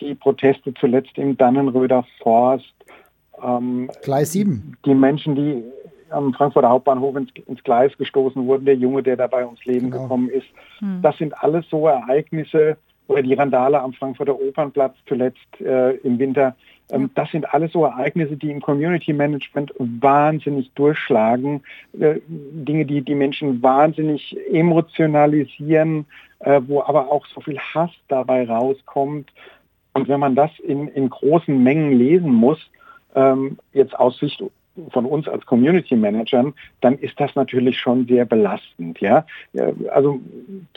die 0.00 0.14
Proteste 0.14 0.74
zuletzt 0.74 1.18
im 1.18 1.36
Dannenröder 1.36 2.04
Forst. 2.20 2.74
Ähm, 3.42 3.90
Gleis 4.02 4.32
7. 4.32 4.76
Die 4.84 4.94
Menschen, 4.94 5.34
die 5.34 5.64
am 6.10 6.32
Frankfurter 6.34 6.68
Hauptbahnhof 6.68 7.16
ins, 7.16 7.30
ins, 7.46 7.62
Gleis 7.64 7.96
gestoßen 7.98 8.46
wurden, 8.46 8.64
der 8.64 8.76
Junge, 8.76 9.02
der 9.02 9.16
dabei 9.16 9.44
ums 9.44 9.64
Leben 9.64 9.90
genau. 9.90 10.02
gekommen 10.04 10.28
ist. 10.30 10.46
Hm. 10.78 11.00
Das 11.02 11.16
sind 11.18 11.36
alles 11.42 11.68
so 11.70 11.86
Ereignisse, 11.86 12.76
oder 13.08 13.22
die 13.22 13.34
Randale 13.34 13.80
am 13.80 13.92
Frankfurter 13.92 14.38
Opernplatz 14.38 14.96
zuletzt 15.06 15.60
äh, 15.60 15.92
im 15.98 16.18
Winter. 16.18 16.56
Ähm, 16.90 17.10
das 17.14 17.30
sind 17.30 17.52
alles 17.52 17.72
so 17.72 17.84
Ereignisse, 17.84 18.36
die 18.36 18.50
im 18.50 18.60
Community 18.60 19.12
Management 19.12 19.72
wahnsinnig 19.78 20.70
durchschlagen, 20.74 21.62
äh, 21.98 22.16
Dinge, 22.28 22.84
die 22.84 23.02
die 23.02 23.14
Menschen 23.14 23.62
wahnsinnig 23.62 24.36
emotionalisieren, 24.52 26.06
äh, 26.40 26.60
wo 26.66 26.82
aber 26.82 27.10
auch 27.10 27.26
so 27.26 27.40
viel 27.40 27.58
Hass 27.58 27.90
dabei 28.08 28.46
rauskommt. 28.48 29.32
Und 29.94 30.08
wenn 30.08 30.20
man 30.20 30.34
das 30.34 30.50
in, 30.58 30.88
in 30.88 31.08
großen 31.08 31.62
Mengen 31.62 31.92
lesen 31.92 32.32
muss, 32.32 32.58
ähm, 33.14 33.58
jetzt 33.72 33.98
aus 33.98 34.18
Sicht 34.18 34.42
von 34.90 35.06
uns 35.06 35.28
als 35.28 35.46
Community 35.46 35.96
Managern, 35.96 36.54
dann 36.80 36.98
ist 36.98 37.18
das 37.20 37.34
natürlich 37.34 37.78
schon 37.78 38.06
sehr 38.06 38.24
belastend. 38.24 39.00
Ja? 39.00 39.26
Also 39.92 40.20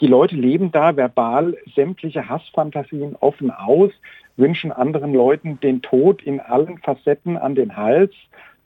die 0.00 0.06
Leute 0.06 0.36
leben 0.36 0.72
da 0.72 0.96
verbal 0.96 1.56
sämtliche 1.74 2.28
Hassfantasien 2.28 3.16
offen 3.20 3.50
aus, 3.50 3.90
wünschen 4.36 4.72
anderen 4.72 5.12
Leuten 5.12 5.60
den 5.60 5.82
Tod 5.82 6.22
in 6.22 6.40
allen 6.40 6.78
Facetten 6.78 7.36
an 7.36 7.54
den 7.54 7.76
Hals. 7.76 8.12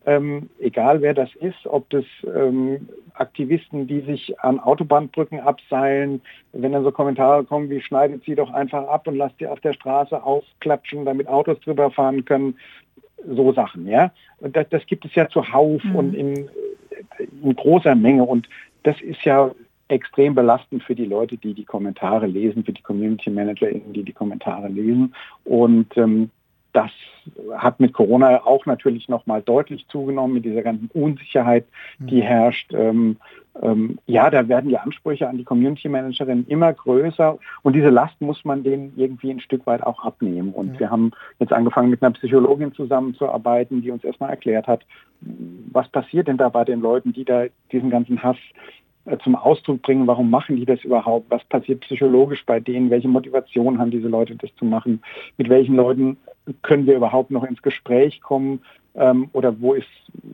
Ähm, 0.07 0.51
egal 0.61 1.01
wer 1.01 1.15
das 1.15 1.35
ist, 1.37 1.67
ob 1.67 1.89
das 1.89 2.05
ähm, 2.25 2.89
Aktivisten, 3.15 3.87
die 3.87 4.01
sich 4.01 4.39
an 4.41 4.61
Autobahnbrücken 4.61 5.41
abseilen, 5.41 6.21
wenn 6.53 6.73
dann 6.73 6.85
so 6.85 6.93
Kommentare 6.93 7.45
kommen 7.45 7.71
wie 7.71 7.81
schneidet 7.81 8.23
sie 8.25 8.35
doch 8.35 8.53
einfach 8.53 8.87
ab 8.87 9.07
und 9.07 9.17
lasst 9.17 9.39
sie 9.39 9.47
auf 9.47 9.61
der 9.61 9.73
Straße 9.73 10.23
ausklatschen, 10.23 11.07
damit 11.07 11.27
Autos 11.27 11.59
drüber 11.61 11.91
fahren 11.91 12.25
können, 12.27 12.59
so 13.29 13.53
Sachen, 13.53 13.87
ja. 13.87 14.13
Das, 14.41 14.69
das 14.71 14.87
gibt 14.87 15.05
es 15.05 15.15
ja 15.15 15.29
zuhauf 15.29 15.83
mhm. 15.85 15.97
und 15.97 16.15
in, 16.15 16.49
in 17.43 17.57
großer 17.57 17.95
Menge 17.95 18.25
und 18.25 18.49
das 18.83 19.01
ist 19.01 19.25
ja 19.25 19.51
extrem 19.89 20.35
belastend 20.35 20.83
für 20.83 20.95
die 20.95 21.05
Leute, 21.05 21.37
die 21.37 21.55
die 21.55 21.65
Kommentare 21.65 22.27
lesen, 22.27 22.65
für 22.65 22.73
die 22.73 22.83
Community 22.83 23.31
ManagerInnen, 23.31 23.93
die 23.93 24.03
die 24.03 24.13
Kommentare 24.13 24.69
lesen. 24.69 25.15
Und 25.45 25.97
ähm, 25.97 26.31
das 26.75 26.91
hat 27.57 27.81
mit 27.81 27.95
Corona 27.95 28.45
auch 28.45 28.67
natürlich 28.67 29.09
nochmal 29.09 29.41
deutlich 29.41 29.87
zugenommen, 29.89 30.35
mit 30.35 30.45
dieser 30.45 30.63
ganzen 30.63 30.91
Unsicherheit, 30.93 31.65
die 31.99 32.17
mhm. 32.17 32.23
herrscht. 32.23 32.73
Ähm, 32.75 33.17
ähm, 33.63 33.99
ja, 34.07 34.29
da 34.31 34.49
werden 34.49 34.69
die 34.69 34.77
Ansprüche 34.77 35.29
an 35.29 35.39
die 35.39 35.45
Community 35.45 35.89
Managerin 35.89 36.45
immer 36.49 36.73
größer 36.73 37.39
und 37.63 37.75
diese 37.75 37.89
Last 37.89 38.21
muss 38.21 38.45
man 38.45 38.65
denen 38.65 38.93
irgendwie 38.97 39.31
ein 39.31 39.41
Stück 39.41 39.65
weit 39.67 39.83
auch 39.83 40.05
abnehmen. 40.05 40.53
Und 40.53 40.75
ja. 40.75 40.81
wir 40.81 40.91
haben 40.91 41.13
jetzt 41.39 41.53
angefangen 41.53 41.91
mit 41.91 42.03
einer 42.03 42.13
Psychologin 42.13 42.75
zusammenzuarbeiten, 42.75 43.81
die 43.81 43.93
uns 43.93 44.05
erstmal 44.05 44.31
erklärt 44.31 44.67
hat, 44.67 44.85
was 45.21 45.89
passiert 45.89 46.29
denn 46.29 46.37
da 46.37 46.49
bei 46.49 46.65
den 46.65 46.81
Leuten, 46.81 47.13
die 47.13 47.25
da 47.25 47.45
diesen 47.71 47.91
ganzen 47.91 48.23
Hass 48.23 48.37
zum 49.23 49.37
Ausdruck 49.37 49.83
bringen, 49.83 50.07
warum 50.07 50.31
machen 50.31 50.57
die 50.57 50.65
das 50.65 50.83
überhaupt, 50.83 51.31
was 51.31 51.45
passiert 51.45 51.81
psychologisch 51.81 52.45
bei 52.47 52.61
denen, 52.61 52.91
welche 52.91 53.09
Motivation 53.09 53.79
haben 53.79 53.91
diese 53.91 54.09
Leute, 54.09 54.35
das 54.37 54.55
zu 54.57 54.65
machen, 54.65 55.03
mit 55.37 55.49
welchen 55.49 55.77
Leuten 55.77 56.17
können 56.63 56.87
wir 56.87 56.97
überhaupt 56.97 57.31
noch 57.31 57.45
ins 57.45 57.63
Gespräch 57.63 58.21
kommen? 58.21 58.63
Ähm, 58.95 59.29
oder 59.33 59.61
wo 59.61 59.75
ist 59.75 59.89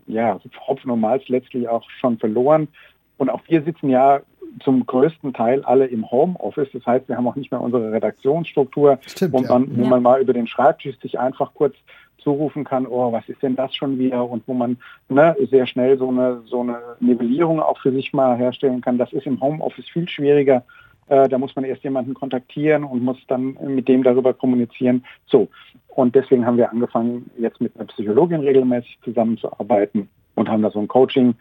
ja 0.06 0.38
Hopfen 0.66 0.90
und 0.90 1.00
Malz 1.00 1.28
letztlich 1.28 1.68
auch 1.68 1.88
schon 1.90 2.18
verloren. 2.18 2.68
Und 3.16 3.30
auch 3.30 3.40
wir 3.48 3.62
sitzen 3.62 3.90
ja 3.90 4.20
zum 4.62 4.86
größten 4.86 5.32
Teil 5.32 5.62
alle 5.64 5.86
im 5.86 6.10
Homeoffice. 6.10 6.68
Das 6.72 6.84
heißt, 6.86 7.08
wir 7.08 7.16
haben 7.16 7.26
auch 7.26 7.36
nicht 7.36 7.50
mehr 7.50 7.60
unsere 7.60 7.92
Redaktionsstruktur, 7.92 8.98
Stimmt, 9.06 9.32
wo, 9.32 9.40
man, 9.40 9.64
ja. 9.64 9.76
wo 9.76 9.84
man 9.86 10.02
mal 10.02 10.20
über 10.20 10.32
den 10.32 10.46
Schreibtisch 10.46 10.98
sich 11.00 11.18
einfach 11.18 11.54
kurz 11.54 11.74
zurufen 12.18 12.64
kann, 12.64 12.86
oh, 12.86 13.12
was 13.12 13.28
ist 13.28 13.42
denn 13.42 13.56
das 13.56 13.74
schon 13.74 13.98
wieder? 13.98 14.28
Und 14.28 14.46
wo 14.46 14.54
man 14.54 14.76
ne, 15.08 15.36
sehr 15.50 15.66
schnell 15.66 15.98
so 15.98 16.08
eine, 16.08 16.42
so 16.46 16.60
eine 16.60 16.78
Nivellierung 17.00 17.60
auch 17.60 17.78
für 17.78 17.92
sich 17.92 18.12
mal 18.12 18.36
herstellen 18.36 18.80
kann. 18.80 18.98
Das 18.98 19.12
ist 19.12 19.26
im 19.26 19.40
Homeoffice 19.40 19.88
viel 19.88 20.08
schwieriger. 20.08 20.64
Äh, 21.08 21.28
da 21.28 21.38
muss 21.38 21.56
man 21.56 21.64
erst 21.64 21.82
jemanden 21.82 22.14
kontaktieren 22.14 22.84
und 22.84 23.02
muss 23.02 23.18
dann 23.26 23.56
mit 23.60 23.88
dem 23.88 24.02
darüber 24.02 24.34
kommunizieren. 24.34 25.04
So. 25.26 25.48
Und 25.88 26.14
deswegen 26.14 26.46
haben 26.46 26.56
wir 26.56 26.70
angefangen, 26.70 27.30
jetzt 27.38 27.60
mit 27.60 27.74
einer 27.76 27.86
Psychologin 27.86 28.40
regelmäßig 28.40 28.98
zusammenzuarbeiten 29.02 30.08
und 30.34 30.48
haben 30.48 30.62
da 30.62 30.70
so 30.70 30.78
ein 30.78 30.88
Coaching 30.88 31.34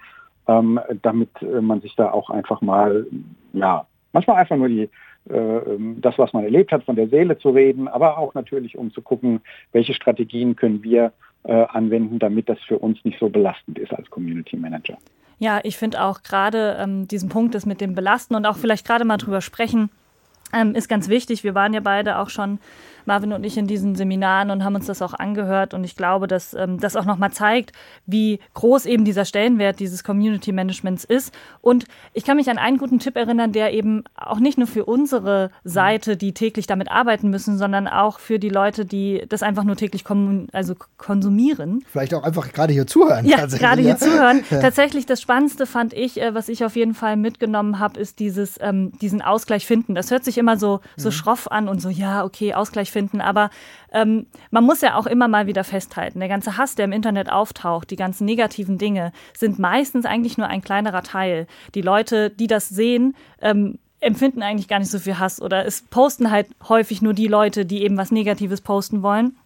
ähm, 0.50 0.80
damit 1.04 1.30
äh, 1.42 1.62
man 1.62 1.82
sich 1.82 1.96
da 1.96 2.12
auch 2.12 2.30
einfach 2.30 2.62
mal, 2.62 3.06
ja, 3.54 3.86
manchmal 4.14 4.38
einfach 4.38 4.58
nur 4.58 4.68
die, 4.68 4.90
äh, 5.30 5.38
ähm, 5.38 5.98
das, 6.02 6.18
was 6.18 6.34
man 6.34 6.44
erlebt 6.44 6.72
hat, 6.72 6.84
von 6.84 6.96
der 6.96 7.08
Seele 7.08 7.38
zu 7.38 7.52
reden, 7.52 7.88
aber 7.88 8.18
auch 8.18 8.34
natürlich, 8.34 8.78
um 8.78 8.92
zu 8.92 9.02
gucken, 9.02 9.42
welche 9.72 9.94
Strategien 9.94 10.56
können 10.56 10.82
wir 10.82 11.14
äh, 11.44 11.66
anwenden, 11.70 12.18
damit 12.18 12.50
das 12.50 12.60
für 12.68 12.80
uns 12.80 13.04
nicht 13.06 13.20
so 13.20 13.30
belastend 13.30 13.78
ist 13.78 13.94
als 13.94 14.10
Community 14.10 14.58
Manager. 14.58 14.98
Ja, 15.38 15.60
ich 15.64 15.78
finde 15.78 16.04
auch 16.04 16.24
gerade 16.24 16.78
ähm, 16.80 17.08
diesen 17.08 17.30
Punkt 17.30 17.56
ist 17.56 17.66
mit 17.66 17.80
dem 17.80 17.96
Belasten 17.96 18.36
und 18.36 18.46
auch 18.46 18.58
vielleicht 18.58 18.86
gerade 18.86 19.06
mal 19.06 19.18
drüber 19.18 19.42
sprechen, 19.42 19.90
ähm, 20.54 20.74
ist 20.74 20.90
ganz 20.90 21.10
wichtig. 21.10 21.44
Wir 21.44 21.54
waren 21.54 21.74
ja 21.74 21.80
beide 21.80 22.18
auch 22.18 22.30
schon 22.30 22.60
Marvin 23.10 23.34
und 23.34 23.44
ich 23.44 23.58
in 23.58 23.66
diesen 23.66 23.96
Seminaren 23.96 24.52
und 24.52 24.64
haben 24.64 24.76
uns 24.76 24.86
das 24.86 25.02
auch 25.02 25.14
angehört. 25.14 25.74
Und 25.74 25.84
ich 25.84 25.96
glaube, 25.96 26.28
dass 26.28 26.54
ähm, 26.54 26.80
das 26.80 26.96
auch 26.96 27.06
nochmal 27.06 27.32
zeigt, 27.32 27.74
wie 28.06 28.40
groß 28.54 28.86
eben 28.86 29.04
dieser 29.04 29.26
Stellenwert 29.26 29.80
dieses 29.80 30.04
Community 30.04 30.52
Managements 30.52 31.06
ist. 31.06 31.34
Und 31.62 31.86
ich 32.14 32.24
kann 32.24 32.38
mich 32.38 32.50
an 32.52 32.60
einen 32.60 32.78
guten 32.78 33.00
Tipp 33.00 33.16
erinnern, 33.16 33.52
der 33.52 33.74
eben 33.74 34.04
auch 34.16 34.40
nicht 34.40 34.60
nur 34.60 34.68
für 34.68 34.86
unsere 34.86 35.50
Seite, 35.64 36.18
die 36.18 36.34
täglich 36.34 36.68
damit 36.68 36.92
arbeiten 36.92 37.32
müssen, 37.32 37.58
sondern 37.58 37.88
auch 37.88 38.20
für 38.20 38.38
die 38.38 38.50
Leute, 38.50 38.86
die 38.86 39.26
das 39.28 39.42
einfach 39.42 39.64
nur 39.64 39.76
täglich 39.76 40.04
also 40.54 40.76
konsumieren. 40.98 41.84
Vielleicht 41.92 42.14
auch 42.14 42.24
einfach 42.24 42.54
gerade 42.54 42.74
hier 42.74 42.86
zuhören. 42.86 43.26
Ja, 43.26 43.46
gerade 43.48 43.82
hier 43.82 43.98
zuhören. 43.98 44.44
Ja. 44.50 44.62
Tatsächlich 44.62 45.06
das 45.06 45.22
Spannendste 45.22 45.66
fand 45.66 45.94
ich, 45.94 46.22
äh, 46.22 46.34
was 46.34 46.50
ich 46.50 46.64
auf 46.64 46.76
jeden 46.76 46.94
Fall 46.94 47.18
mitgenommen 47.18 47.80
habe, 47.80 48.00
ist 48.00 48.20
dieses, 48.20 48.58
ähm, 48.62 48.92
diesen 49.00 49.22
Ausgleich 49.22 49.66
finden. 49.66 49.96
Das 49.96 50.12
hört 50.12 50.24
sich 50.24 50.38
immer 50.38 50.58
so, 50.58 50.80
so 50.96 51.10
mhm. 51.10 51.14
schroff 51.14 51.52
an 51.52 51.68
und 51.68 51.82
so, 51.82 51.90
ja, 51.90 52.24
okay, 52.24 52.54
Ausgleich 52.54 52.92
finden 52.92 52.99
finden. 53.00 53.22
Aber 53.22 53.50
ähm, 53.94 54.26
man 54.52 54.66
muss 54.66 54.82
ja 54.82 54.96
auch 54.96 55.06
immer 55.06 55.28
mal 55.28 55.48
wieder 55.48 55.64
festhalten, 55.64 56.20
der 56.20 56.28
ganze 56.28 56.58
Hass, 56.58 56.76
der 56.76 56.86
im 56.86 56.92
Internet 56.92 57.32
auftaucht, 57.32 57.90
die 57.92 57.96
ganzen 57.96 58.26
negativen 58.26 58.78
Dinge, 58.78 59.14
sind 59.38 59.58
meistens 59.58 60.06
eigentlich 60.06 60.38
nur 60.38 60.48
ein 60.48 60.62
kleinerer 60.62 61.04
Teil. 61.04 61.48
Die 61.76 61.82
Leute, 61.82 62.30
die 62.30 62.48
das 62.48 62.68
sehen, 62.68 63.16
ähm, 63.42 63.80
empfinden 64.02 64.44
eigentlich 64.44 64.68
gar 64.68 64.80
nicht 64.80 64.92
so 64.92 65.00
viel 65.00 65.18
Hass 65.20 65.42
oder 65.42 65.66
es 65.66 65.84
posten 65.90 66.32
halt 66.32 66.48
häufig 66.68 67.02
nur 67.02 67.14
die 67.14 67.28
Leute, 67.28 67.66
die 67.66 67.84
eben 67.84 67.98
was 67.98 68.12
Negatives 68.12 68.62
posten 68.62 69.02
wollen. 69.02 69.38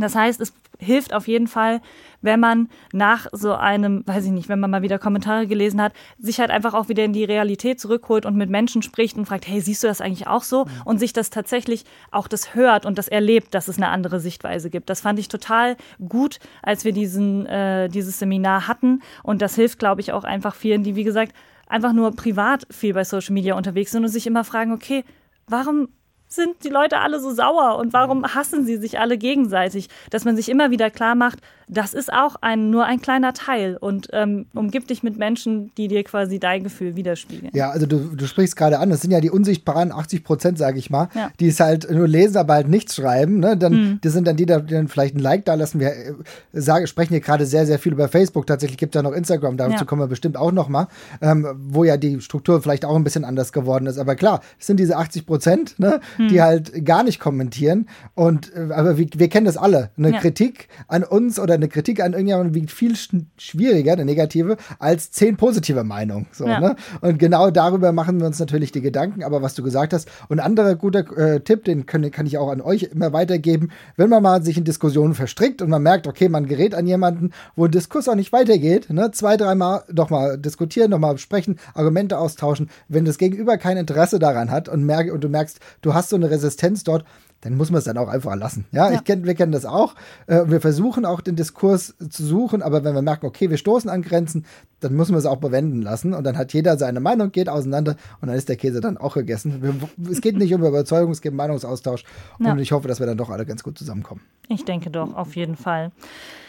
Das 0.00 0.14
heißt, 0.14 0.40
es 0.40 0.52
hilft 0.78 1.12
auf 1.12 1.28
jeden 1.28 1.46
Fall, 1.46 1.80
wenn 2.22 2.40
man 2.40 2.68
nach 2.92 3.26
so 3.32 3.54
einem, 3.54 4.02
weiß 4.06 4.24
ich 4.26 4.30
nicht, 4.30 4.48
wenn 4.48 4.60
man 4.60 4.70
mal 4.70 4.82
wieder 4.82 4.98
Kommentare 4.98 5.46
gelesen 5.46 5.80
hat, 5.80 5.92
sich 6.18 6.40
halt 6.40 6.50
einfach 6.50 6.74
auch 6.74 6.88
wieder 6.88 7.04
in 7.04 7.12
die 7.12 7.24
Realität 7.24 7.80
zurückholt 7.80 8.26
und 8.26 8.36
mit 8.36 8.50
Menschen 8.50 8.82
spricht 8.82 9.16
und 9.16 9.26
fragt, 9.26 9.46
hey, 9.46 9.60
siehst 9.60 9.82
du 9.82 9.86
das 9.86 10.00
eigentlich 10.00 10.26
auch 10.26 10.42
so? 10.42 10.64
Mhm. 10.64 10.70
Und 10.84 10.98
sich 10.98 11.12
das 11.12 11.30
tatsächlich 11.30 11.84
auch 12.10 12.28
das 12.28 12.54
hört 12.54 12.86
und 12.86 12.98
das 12.98 13.08
erlebt, 13.08 13.54
dass 13.54 13.68
es 13.68 13.76
eine 13.76 13.88
andere 13.88 14.20
Sichtweise 14.20 14.70
gibt. 14.70 14.90
Das 14.90 15.00
fand 15.00 15.18
ich 15.18 15.28
total 15.28 15.76
gut, 16.08 16.38
als 16.62 16.84
wir 16.84 16.92
diesen, 16.92 17.46
äh, 17.46 17.88
dieses 17.88 18.18
Seminar 18.18 18.68
hatten. 18.68 19.02
Und 19.22 19.42
das 19.42 19.54
hilft, 19.54 19.78
glaube 19.78 20.00
ich, 20.00 20.12
auch 20.12 20.24
einfach 20.24 20.54
vielen, 20.54 20.82
die, 20.82 20.96
wie 20.96 21.04
gesagt, 21.04 21.32
einfach 21.66 21.92
nur 21.92 22.10
privat 22.12 22.66
viel 22.70 22.94
bei 22.94 23.04
Social 23.04 23.32
Media 23.32 23.54
unterwegs 23.54 23.92
sind 23.92 24.04
und 24.04 24.10
sich 24.10 24.26
immer 24.26 24.44
fragen, 24.44 24.72
okay, 24.72 25.04
warum 25.46 25.88
sind 26.32 26.64
die 26.64 26.68
Leute 26.68 26.98
alle 26.98 27.20
so 27.20 27.32
sauer 27.32 27.76
und 27.78 27.92
warum 27.92 28.24
hassen 28.24 28.64
sie 28.64 28.76
sich 28.76 28.98
alle 28.98 29.18
gegenseitig? 29.18 29.88
Dass 30.10 30.24
man 30.24 30.36
sich 30.36 30.48
immer 30.48 30.70
wieder 30.70 30.90
klar 30.90 31.14
macht, 31.14 31.40
das 31.70 31.94
ist 31.94 32.12
auch 32.12 32.36
ein, 32.40 32.70
nur 32.70 32.84
ein 32.84 33.00
kleiner 33.00 33.32
Teil 33.32 33.76
und 33.76 34.08
ähm, 34.12 34.46
umgib 34.54 34.88
dich 34.88 35.02
mit 35.02 35.16
Menschen, 35.16 35.70
die 35.76 35.86
dir 35.86 36.02
quasi 36.02 36.40
dein 36.40 36.64
Gefühl 36.64 36.96
widerspiegeln. 36.96 37.52
Ja, 37.54 37.70
also 37.70 37.86
du, 37.86 38.16
du 38.16 38.26
sprichst 38.26 38.56
gerade 38.56 38.80
an, 38.80 38.90
das 38.90 39.02
sind 39.02 39.12
ja 39.12 39.20
die 39.20 39.30
unsichtbaren 39.30 39.92
80 39.92 40.24
Prozent, 40.24 40.58
sage 40.58 40.78
ich 40.78 40.90
mal, 40.90 41.08
ja. 41.14 41.30
die 41.38 41.48
es 41.48 41.60
halt 41.60 41.88
nur 41.90 42.08
lesen, 42.08 42.36
aber 42.36 42.54
halt 42.54 42.68
nichts 42.68 42.96
schreiben. 42.96 43.38
Ne? 43.38 43.56
Dann, 43.56 43.72
mhm. 43.72 43.98
Das 44.02 44.12
sind 44.12 44.26
dann 44.26 44.36
die, 44.36 44.46
die 44.46 44.52
dann 44.66 44.88
vielleicht 44.88 45.14
ein 45.14 45.20
Like 45.20 45.44
da 45.44 45.54
lassen. 45.54 45.78
Wir 45.78 45.92
äh, 45.92 46.14
sagen, 46.52 46.86
sprechen 46.88 47.10
hier 47.10 47.20
gerade 47.20 47.46
sehr, 47.46 47.66
sehr 47.66 47.78
viel 47.78 47.92
über 47.92 48.08
Facebook. 48.08 48.46
Tatsächlich 48.46 48.78
gibt 48.78 48.94
es 48.94 48.98
ja 48.98 49.08
noch 49.08 49.16
Instagram, 49.16 49.56
dazu 49.56 49.74
ja. 49.74 49.84
kommen 49.84 50.02
wir 50.02 50.08
bestimmt 50.08 50.36
auch 50.36 50.52
noch 50.52 50.68
mal, 50.68 50.88
ähm, 51.20 51.46
wo 51.56 51.84
ja 51.84 51.96
die 51.96 52.20
Struktur 52.20 52.60
vielleicht 52.60 52.84
auch 52.84 52.96
ein 52.96 53.04
bisschen 53.04 53.24
anders 53.24 53.52
geworden 53.52 53.86
ist. 53.86 53.98
Aber 53.98 54.16
klar, 54.16 54.40
es 54.58 54.66
sind 54.66 54.80
diese 54.80 54.96
80 54.96 55.24
Prozent, 55.24 55.78
ne? 55.78 56.00
Die 56.28 56.40
hm. 56.40 56.42
halt 56.42 56.84
gar 56.84 57.02
nicht 57.02 57.20
kommentieren. 57.20 57.88
Und 58.14 58.52
äh, 58.54 58.72
aber 58.72 58.98
wir, 58.98 59.06
wir 59.16 59.28
kennen 59.28 59.46
das 59.46 59.56
alle. 59.56 59.90
Eine 59.96 60.12
ja. 60.12 60.18
Kritik 60.18 60.68
an 60.88 61.04
uns 61.04 61.38
oder 61.38 61.54
eine 61.54 61.68
Kritik 61.68 62.00
an 62.00 62.12
irgendjemanden 62.12 62.54
wiegt 62.54 62.70
viel 62.70 62.94
schwieriger, 63.36 63.92
eine 63.92 64.04
negative, 64.04 64.56
als 64.78 65.10
zehn 65.10 65.36
positive 65.36 65.84
Meinungen. 65.84 66.26
So, 66.32 66.46
ja. 66.46 66.60
ne? 66.60 66.76
Und 67.00 67.18
genau 67.18 67.50
darüber 67.50 67.92
machen 67.92 68.20
wir 68.20 68.26
uns 68.26 68.38
natürlich 68.38 68.72
die 68.72 68.80
Gedanken. 68.80 69.22
Aber 69.24 69.42
was 69.42 69.54
du 69.54 69.62
gesagt 69.62 69.92
hast, 69.92 70.08
und 70.28 70.40
ein 70.40 70.46
anderer 70.46 70.74
guter 70.74 71.00
äh, 71.16 71.40
Tipp, 71.40 71.64
den 71.64 71.86
können, 71.86 72.10
kann 72.10 72.26
ich 72.26 72.38
auch 72.38 72.50
an 72.50 72.60
euch 72.60 72.84
immer 72.84 73.12
weitergeben, 73.12 73.70
wenn 73.96 74.10
man 74.10 74.22
mal 74.22 74.42
sich 74.42 74.56
in 74.58 74.64
Diskussionen 74.64 75.14
verstrickt 75.14 75.62
und 75.62 75.70
man 75.70 75.82
merkt, 75.82 76.06
okay, 76.06 76.28
man 76.28 76.46
gerät 76.46 76.74
an 76.74 76.86
jemanden, 76.86 77.30
wo 77.56 77.64
ein 77.64 77.70
Diskurs 77.70 78.08
auch 78.08 78.14
nicht 78.14 78.32
weitergeht, 78.32 78.90
ne? 78.90 79.10
zwei, 79.12 79.36
dreimal 79.36 79.84
doch 79.92 80.10
mal 80.10 80.38
diskutieren, 80.38 80.90
doch 80.90 80.98
mal 80.98 81.18
sprechen, 81.18 81.58
Argumente 81.74 82.18
austauschen. 82.18 82.70
Wenn 82.88 83.04
das 83.04 83.18
Gegenüber 83.18 83.58
kein 83.58 83.76
Interesse 83.76 84.18
daran 84.18 84.50
hat 84.50 84.68
und, 84.68 84.84
merk, 84.84 85.12
und 85.12 85.22
du 85.24 85.28
merkst, 85.28 85.60
du 85.82 85.94
hast 85.94 86.09
so 86.10 86.16
eine 86.16 86.30
Resistenz 86.30 86.84
dort, 86.84 87.04
dann 87.40 87.56
muss 87.56 87.70
man 87.70 87.78
es 87.78 87.84
dann 87.84 87.96
auch 87.96 88.08
einfach 88.08 88.36
lassen. 88.36 88.66
Ja, 88.70 88.90
ja. 88.90 88.96
Ich 88.96 89.04
kenn, 89.04 89.24
wir 89.24 89.34
kennen 89.34 89.52
das 89.52 89.64
auch. 89.64 89.94
Äh, 90.26 90.42
wir 90.46 90.60
versuchen 90.60 91.04
auch 91.04 91.20
den 91.20 91.36
Diskurs 91.36 91.94
zu 92.10 92.24
suchen, 92.24 92.62
aber 92.62 92.84
wenn 92.84 92.94
wir 92.94 93.02
merken, 93.02 93.26
okay, 93.26 93.48
wir 93.48 93.56
stoßen 93.56 93.88
an 93.88 94.02
Grenzen, 94.02 94.44
dann 94.80 94.94
müssen 94.94 95.12
wir 95.12 95.18
es 95.18 95.26
auch 95.26 95.38
bewenden 95.38 95.80
lassen. 95.80 96.12
Und 96.12 96.24
dann 96.24 96.36
hat 96.36 96.52
jeder 96.52 96.76
seine 96.76 97.00
Meinung, 97.00 97.32
geht 97.32 97.48
auseinander 97.48 97.96
und 98.20 98.28
dann 98.28 98.36
ist 98.36 98.48
der 98.48 98.56
Käse 98.56 98.80
dann 98.80 98.98
auch 98.98 99.14
gegessen. 99.14 99.62
Wir, 99.62 99.74
es 100.10 100.20
geht 100.20 100.36
nicht 100.36 100.52
um 100.54 100.64
Überzeugung, 100.64 101.12
es 101.12 101.22
geht 101.22 101.32
um 101.32 101.36
Meinungsaustausch. 101.36 102.04
Ja. 102.40 102.52
Und 102.52 102.58
ich 102.58 102.72
hoffe, 102.72 102.88
dass 102.88 103.00
wir 103.00 103.06
dann 103.06 103.16
doch 103.16 103.30
alle 103.30 103.46
ganz 103.46 103.62
gut 103.62 103.78
zusammenkommen. 103.78 104.20
Ich 104.48 104.64
denke 104.64 104.90
doch, 104.90 105.14
auf 105.14 105.34
jeden 105.36 105.56
Fall. 105.56 105.92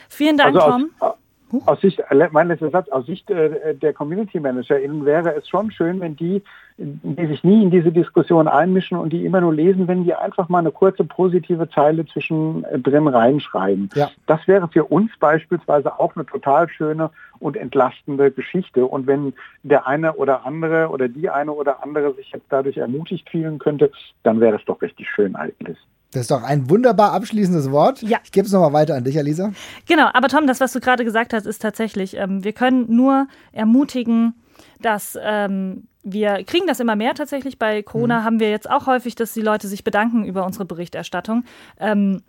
Vielen 0.09 0.37
Dank, 0.37 0.57
also 0.57 0.89
Tom. 0.99 1.10
Aus, 1.51 1.67
aus 1.67 1.81
Sicht, 1.81 1.99
äh, 1.99 2.29
mein 2.31 2.47
letzter 2.47 2.69
Satz, 2.69 2.89
aus 2.89 3.05
Sicht 3.05 3.29
äh, 3.29 3.75
der 3.75 3.93
Community 3.93 4.39
ManagerInnen 4.39 5.05
wäre 5.05 5.35
es 5.35 5.47
schon 5.47 5.71
schön, 5.71 5.99
wenn 5.99 6.15
die, 6.15 6.41
die 6.77 7.27
sich 7.27 7.43
nie 7.43 7.63
in 7.63 7.71
diese 7.71 7.91
Diskussion 7.91 8.47
einmischen 8.47 8.97
und 8.97 9.11
die 9.13 9.25
immer 9.25 9.41
nur 9.41 9.53
lesen, 9.53 9.87
wenn 9.87 10.03
die 10.03 10.13
einfach 10.13 10.49
mal 10.49 10.59
eine 10.59 10.71
kurze 10.71 11.03
positive 11.03 11.69
Zeile 11.69 12.05
zwischendrin 12.05 13.07
äh, 13.07 13.09
reinschreiben. 13.09 13.89
Ja. 13.95 14.09
Das 14.27 14.47
wäre 14.47 14.67
für 14.67 14.85
uns 14.85 15.11
beispielsweise 15.19 15.99
auch 15.99 16.15
eine 16.15 16.25
total 16.25 16.69
schöne 16.69 17.09
und 17.39 17.57
entlastende 17.57 18.31
Geschichte. 18.31 18.85
Und 18.85 19.07
wenn 19.07 19.33
der 19.63 19.87
eine 19.87 20.13
oder 20.13 20.45
andere 20.45 20.89
oder 20.89 21.07
die 21.07 21.29
eine 21.29 21.51
oder 21.51 21.83
andere 21.83 22.13
sich 22.13 22.31
jetzt 22.31 22.45
dadurch 22.49 22.77
ermutigt 22.77 23.29
fühlen 23.29 23.59
könnte, 23.59 23.91
dann 24.23 24.39
wäre 24.39 24.53
das 24.53 24.65
doch 24.65 24.81
richtig 24.81 25.09
schön 25.09 25.35
eigentlich. 25.35 25.77
Das 26.11 26.21
ist 26.23 26.31
doch 26.31 26.43
ein 26.43 26.69
wunderbar 26.69 27.13
abschließendes 27.13 27.71
Wort. 27.71 28.01
Ja. 28.01 28.19
Ich 28.23 28.31
gebe 28.31 28.45
es 28.45 28.51
nochmal 28.51 28.73
weiter 28.73 28.95
an 28.95 29.03
dich, 29.03 29.17
Alisa. 29.17 29.53
Genau, 29.87 30.09
aber 30.13 30.27
Tom, 30.27 30.45
das, 30.45 30.59
was 30.59 30.73
du 30.73 30.79
gerade 30.81 31.05
gesagt 31.05 31.33
hast, 31.33 31.45
ist 31.45 31.61
tatsächlich, 31.61 32.17
ähm, 32.17 32.43
wir 32.43 32.53
können 32.53 32.93
nur 32.93 33.27
ermutigen, 33.53 34.33
dass 34.81 35.17
ähm, 35.21 35.87
wir 36.03 36.43
kriegen 36.43 36.67
das 36.67 36.79
immer 36.79 36.95
mehr 36.95 37.13
tatsächlich. 37.13 37.59
Bei 37.59 37.81
Corona 37.81 38.21
mhm. 38.21 38.23
haben 38.23 38.39
wir 38.39 38.49
jetzt 38.49 38.69
auch 38.69 38.87
häufig, 38.87 39.15
dass 39.15 39.33
die 39.33 39.41
Leute 39.41 39.67
sich 39.67 39.83
bedanken 39.83 40.25
über 40.25 40.45
unsere 40.45 40.65
Berichterstattung. 40.65 41.45
Ähm, 41.79 42.23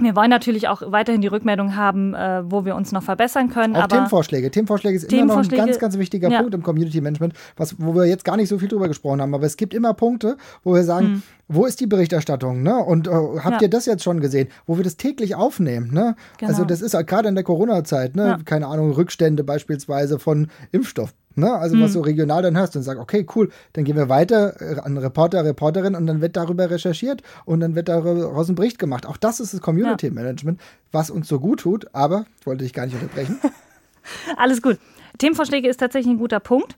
Wir 0.00 0.16
wollen 0.16 0.30
natürlich 0.30 0.66
auch 0.66 0.82
weiterhin 0.86 1.20
die 1.20 1.28
Rückmeldung 1.28 1.76
haben, 1.76 2.14
äh, 2.14 2.42
wo 2.50 2.64
wir 2.64 2.74
uns 2.74 2.90
noch 2.90 3.04
verbessern 3.04 3.48
können. 3.48 3.76
Auch 3.76 3.82
aber 3.84 3.94
Themenvorschläge. 3.96 4.50
Themenvorschläge 4.50 4.96
ist 4.96 5.12
immer 5.12 5.36
noch 5.36 5.42
ein 5.44 5.48
ganz, 5.48 5.78
ganz 5.78 5.98
wichtiger 5.98 6.28
ja. 6.30 6.38
Punkt 6.40 6.52
im 6.54 6.64
Community 6.64 7.00
Management, 7.00 7.34
was, 7.56 7.76
wo 7.78 7.94
wir 7.94 8.04
jetzt 8.06 8.24
gar 8.24 8.36
nicht 8.36 8.48
so 8.48 8.58
viel 8.58 8.66
drüber 8.68 8.88
gesprochen 8.88 9.20
haben. 9.22 9.32
Aber 9.34 9.46
es 9.46 9.56
gibt 9.56 9.72
immer 9.72 9.94
Punkte, 9.94 10.36
wo 10.64 10.74
wir 10.74 10.82
sagen, 10.82 11.06
Hm. 11.06 11.22
wo 11.46 11.64
ist 11.64 11.78
die 11.78 11.86
Berichterstattung? 11.86 12.64
Ne? 12.64 12.76
Und 12.76 13.06
äh, 13.06 13.10
habt 13.12 13.56
Ja. 13.56 13.62
ihr 13.62 13.68
das 13.70 13.86
jetzt 13.86 14.02
schon 14.02 14.18
gesehen? 14.20 14.48
Wo 14.66 14.76
wir 14.76 14.82
das 14.84 14.96
täglich 14.96 15.36
aufnehmen. 15.36 15.92
Ne? 15.92 16.16
Genau. 16.38 16.50
Also 16.50 16.64
das 16.64 16.82
ist 16.82 16.94
halt 16.94 17.06
gerade 17.06 17.28
in 17.28 17.36
der 17.36 17.44
Corona-Zeit, 17.44 18.16
ne? 18.16 18.26
Ja. 18.26 18.38
keine 18.44 18.66
Ahnung, 18.66 18.90
Rückstände 18.90 19.44
beispielsweise 19.44 20.18
von 20.18 20.48
Impfstoff. 20.72 21.14
Ne? 21.36 21.52
Also 21.52 21.74
Hm. 21.74 21.82
was 21.82 21.92
du 21.92 22.00
regional 22.00 22.42
dann 22.42 22.56
hörst 22.56 22.76
und 22.76 22.82
sagst, 22.82 23.00
okay, 23.00 23.26
cool, 23.34 23.50
dann 23.72 23.84
gehen 23.84 23.96
wir 23.96 24.08
weiter 24.08 24.60
äh, 24.60 24.80
an 24.80 24.96
Reporter, 24.98 25.44
Reporterin 25.44 25.94
und 25.94 26.06
dann 26.06 26.20
wird 26.20 26.36
darüber 26.36 26.70
recherchiert 26.70 27.22
und 27.44 27.60
dann 27.60 27.74
wird 27.74 27.88
daraus 27.88 28.48
ein 28.48 28.54
Bericht 28.54 28.78
gemacht. 28.78 29.06
Auch 29.06 29.16
das 29.16 29.40
ist 29.40 29.52
das 29.54 29.60
Community 29.60 30.10
Management, 30.10 30.60
was 30.92 31.10
uns 31.10 31.28
so 31.28 31.40
gut 31.40 31.60
tut, 31.60 31.86
aber 31.92 32.26
ich 32.40 32.46
wollte 32.46 32.64
dich 32.64 32.72
gar 32.72 32.86
nicht 32.86 32.94
unterbrechen. 32.94 33.38
Alles 34.36 34.62
gut. 34.62 34.78
Themenvorschläge 35.18 35.68
ist 35.68 35.78
tatsächlich 35.78 36.12
ein 36.12 36.18
guter 36.18 36.40
Punkt. 36.40 36.76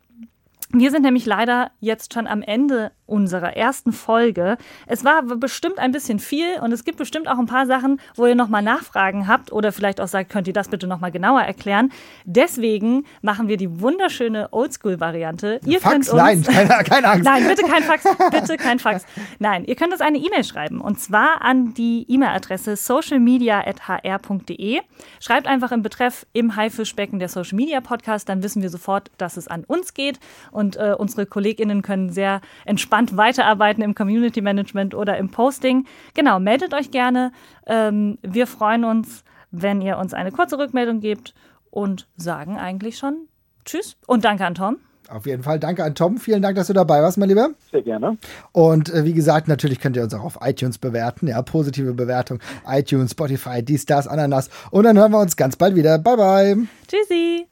Wir 0.71 0.91
sind 0.91 1.03
nämlich 1.03 1.27
leider 1.27 1.71
jetzt 1.81 2.15
schon 2.15 2.27
am 2.27 2.41
Ende 2.43 2.93
unserer 3.07 3.57
ersten 3.57 3.93
Folge. 3.93 4.59
Es 4.87 5.05
war 5.05 5.23
bestimmt 5.23 5.79
ein 5.79 5.93
bisschen 5.93 6.19
viel 6.19 6.59
und 6.61 6.73
es 6.73 6.83
gibt 6.85 6.99
bestimmt 6.99 7.29
auch 7.29 7.39
ein 7.39 7.47
paar 7.47 7.67
Sachen, 7.67 8.01
wo 8.17 8.27
ihr 8.27 8.35
nochmal 8.35 8.63
Nachfragen 8.63 9.29
habt 9.29 9.53
oder 9.53 9.71
vielleicht 9.71 10.01
auch 10.01 10.09
sagt, 10.09 10.31
könnt 10.31 10.49
ihr 10.49 10.53
das 10.53 10.67
bitte 10.69 10.89
nochmal 10.89 11.13
genauer 11.13 11.43
erklären. 11.43 11.93
Deswegen 12.25 13.05
machen 13.23 13.47
wir 13.47 13.57
die 13.57 13.81
wunderschöne 13.81 14.53
Oldschool-Variante. 14.53 15.61
Ihr 15.65 15.79
könnt 15.79 16.07
Fax? 16.07 16.17
Nein, 16.17 16.43
keine, 16.43 16.83
keine 16.83 17.09
Angst. 17.09 17.25
Nein, 17.25 17.47
bitte 17.47 17.63
kein 17.63 17.85
Fax. 17.85 18.03
Bitte 18.31 18.57
kein 18.57 18.81
Fax. 18.81 19.07
Nein, 19.39 19.65
ihr 19.65 19.77
könnt 19.77 19.93
uns 19.93 20.01
eine 20.01 20.19
E-Mail 20.19 20.43
schreiben. 20.43 20.81
Und 20.81 20.99
zwar 20.99 21.43
an 21.43 21.75
die 21.75 22.07
E-Mail-Adresse 22.09 22.75
socialmedia.hr.de. 22.75 24.81
Schreibt 25.21 25.47
einfach 25.47 25.71
im 25.71 25.83
Betreff 25.83 26.27
im 26.33 26.57
Haifischbecken 26.57 27.21
der 27.21 27.29
Social 27.29 27.55
Media 27.55 27.81
Podcast. 27.81 28.29
Dann 28.29 28.43
wissen 28.43 28.63
wir 28.63 28.71
sofort, 28.71 29.13
dass 29.17 29.37
es 29.37 29.47
an 29.47 29.63
uns 29.65 29.95
geht. 29.95 30.19
Und 30.57 30.77
äh, 30.79 30.95
unsere 30.97 31.27
KollegInnen 31.27 31.83
können 31.83 32.09
sehr 32.09 32.41
entspannt 32.65 33.15
weiterarbeiten 33.15 33.83
im 33.83 33.95
Community 33.95 34.41
Management 34.41 34.95
oder 34.95 35.19
im 35.19 35.31
Posting. 35.31 35.85
Genau, 36.15 36.41
meldet 36.41 36.73
euch 36.73 36.91
gerne. 36.91 37.31
Ähm, 37.67 38.17
wir 38.23 38.47
freuen 38.47 38.85
uns, 38.85 39.23
wenn 39.51 39.83
ihr 39.83 39.99
uns 39.99 40.15
eine 40.15 40.33
kurze 40.33 40.57
Rückmeldung 40.57 41.01
gebt 41.01 41.35
und 41.71 42.09
sagen 42.17 42.57
eigentlich 42.57 42.97
schon 42.97 43.29
Tschüss 43.67 43.99
und 44.07 44.25
danke 44.25 44.47
an 44.47 44.55
Tom. 44.55 44.79
Auf 45.11 45.27
jeden 45.27 45.43
Fall 45.43 45.61
danke 45.61 45.85
an 45.85 45.95
Tom. 45.95 46.17
Vielen 46.17 46.41
Dank, 46.41 46.57
dass 46.57 46.69
du 46.69 46.73
dabei 46.73 47.03
warst, 47.03 47.19
mein 47.19 47.29
Lieber. 47.29 47.51
Sehr 47.71 47.83
gerne. 47.83 48.17
Und 48.53 48.89
äh, 48.95 49.05
wie 49.05 49.13
gesagt, 49.13 49.49
natürlich 49.49 49.79
könnt 49.79 49.95
ihr 49.97 50.05
uns 50.05 50.15
auch 50.15 50.25
auf 50.25 50.39
iTunes 50.41 50.79
bewerten. 50.79 51.29
Ja, 51.29 51.43
positive 51.43 51.93
Bewertung. 51.93 52.41
iTunes, 52.67 53.11
Spotify, 53.11 53.63
dies, 53.63 53.85
das, 53.85 54.09
Ananas. 54.09 54.49
Und 54.71 54.85
dann 54.85 54.97
hören 54.97 55.13
wir 55.13 55.21
uns 55.21 55.37
ganz 55.37 55.57
bald 55.57 55.75
wieder. 55.75 55.99
Bye, 55.99 56.17
bye. 56.17 56.67
Tschüssi. 56.89 57.47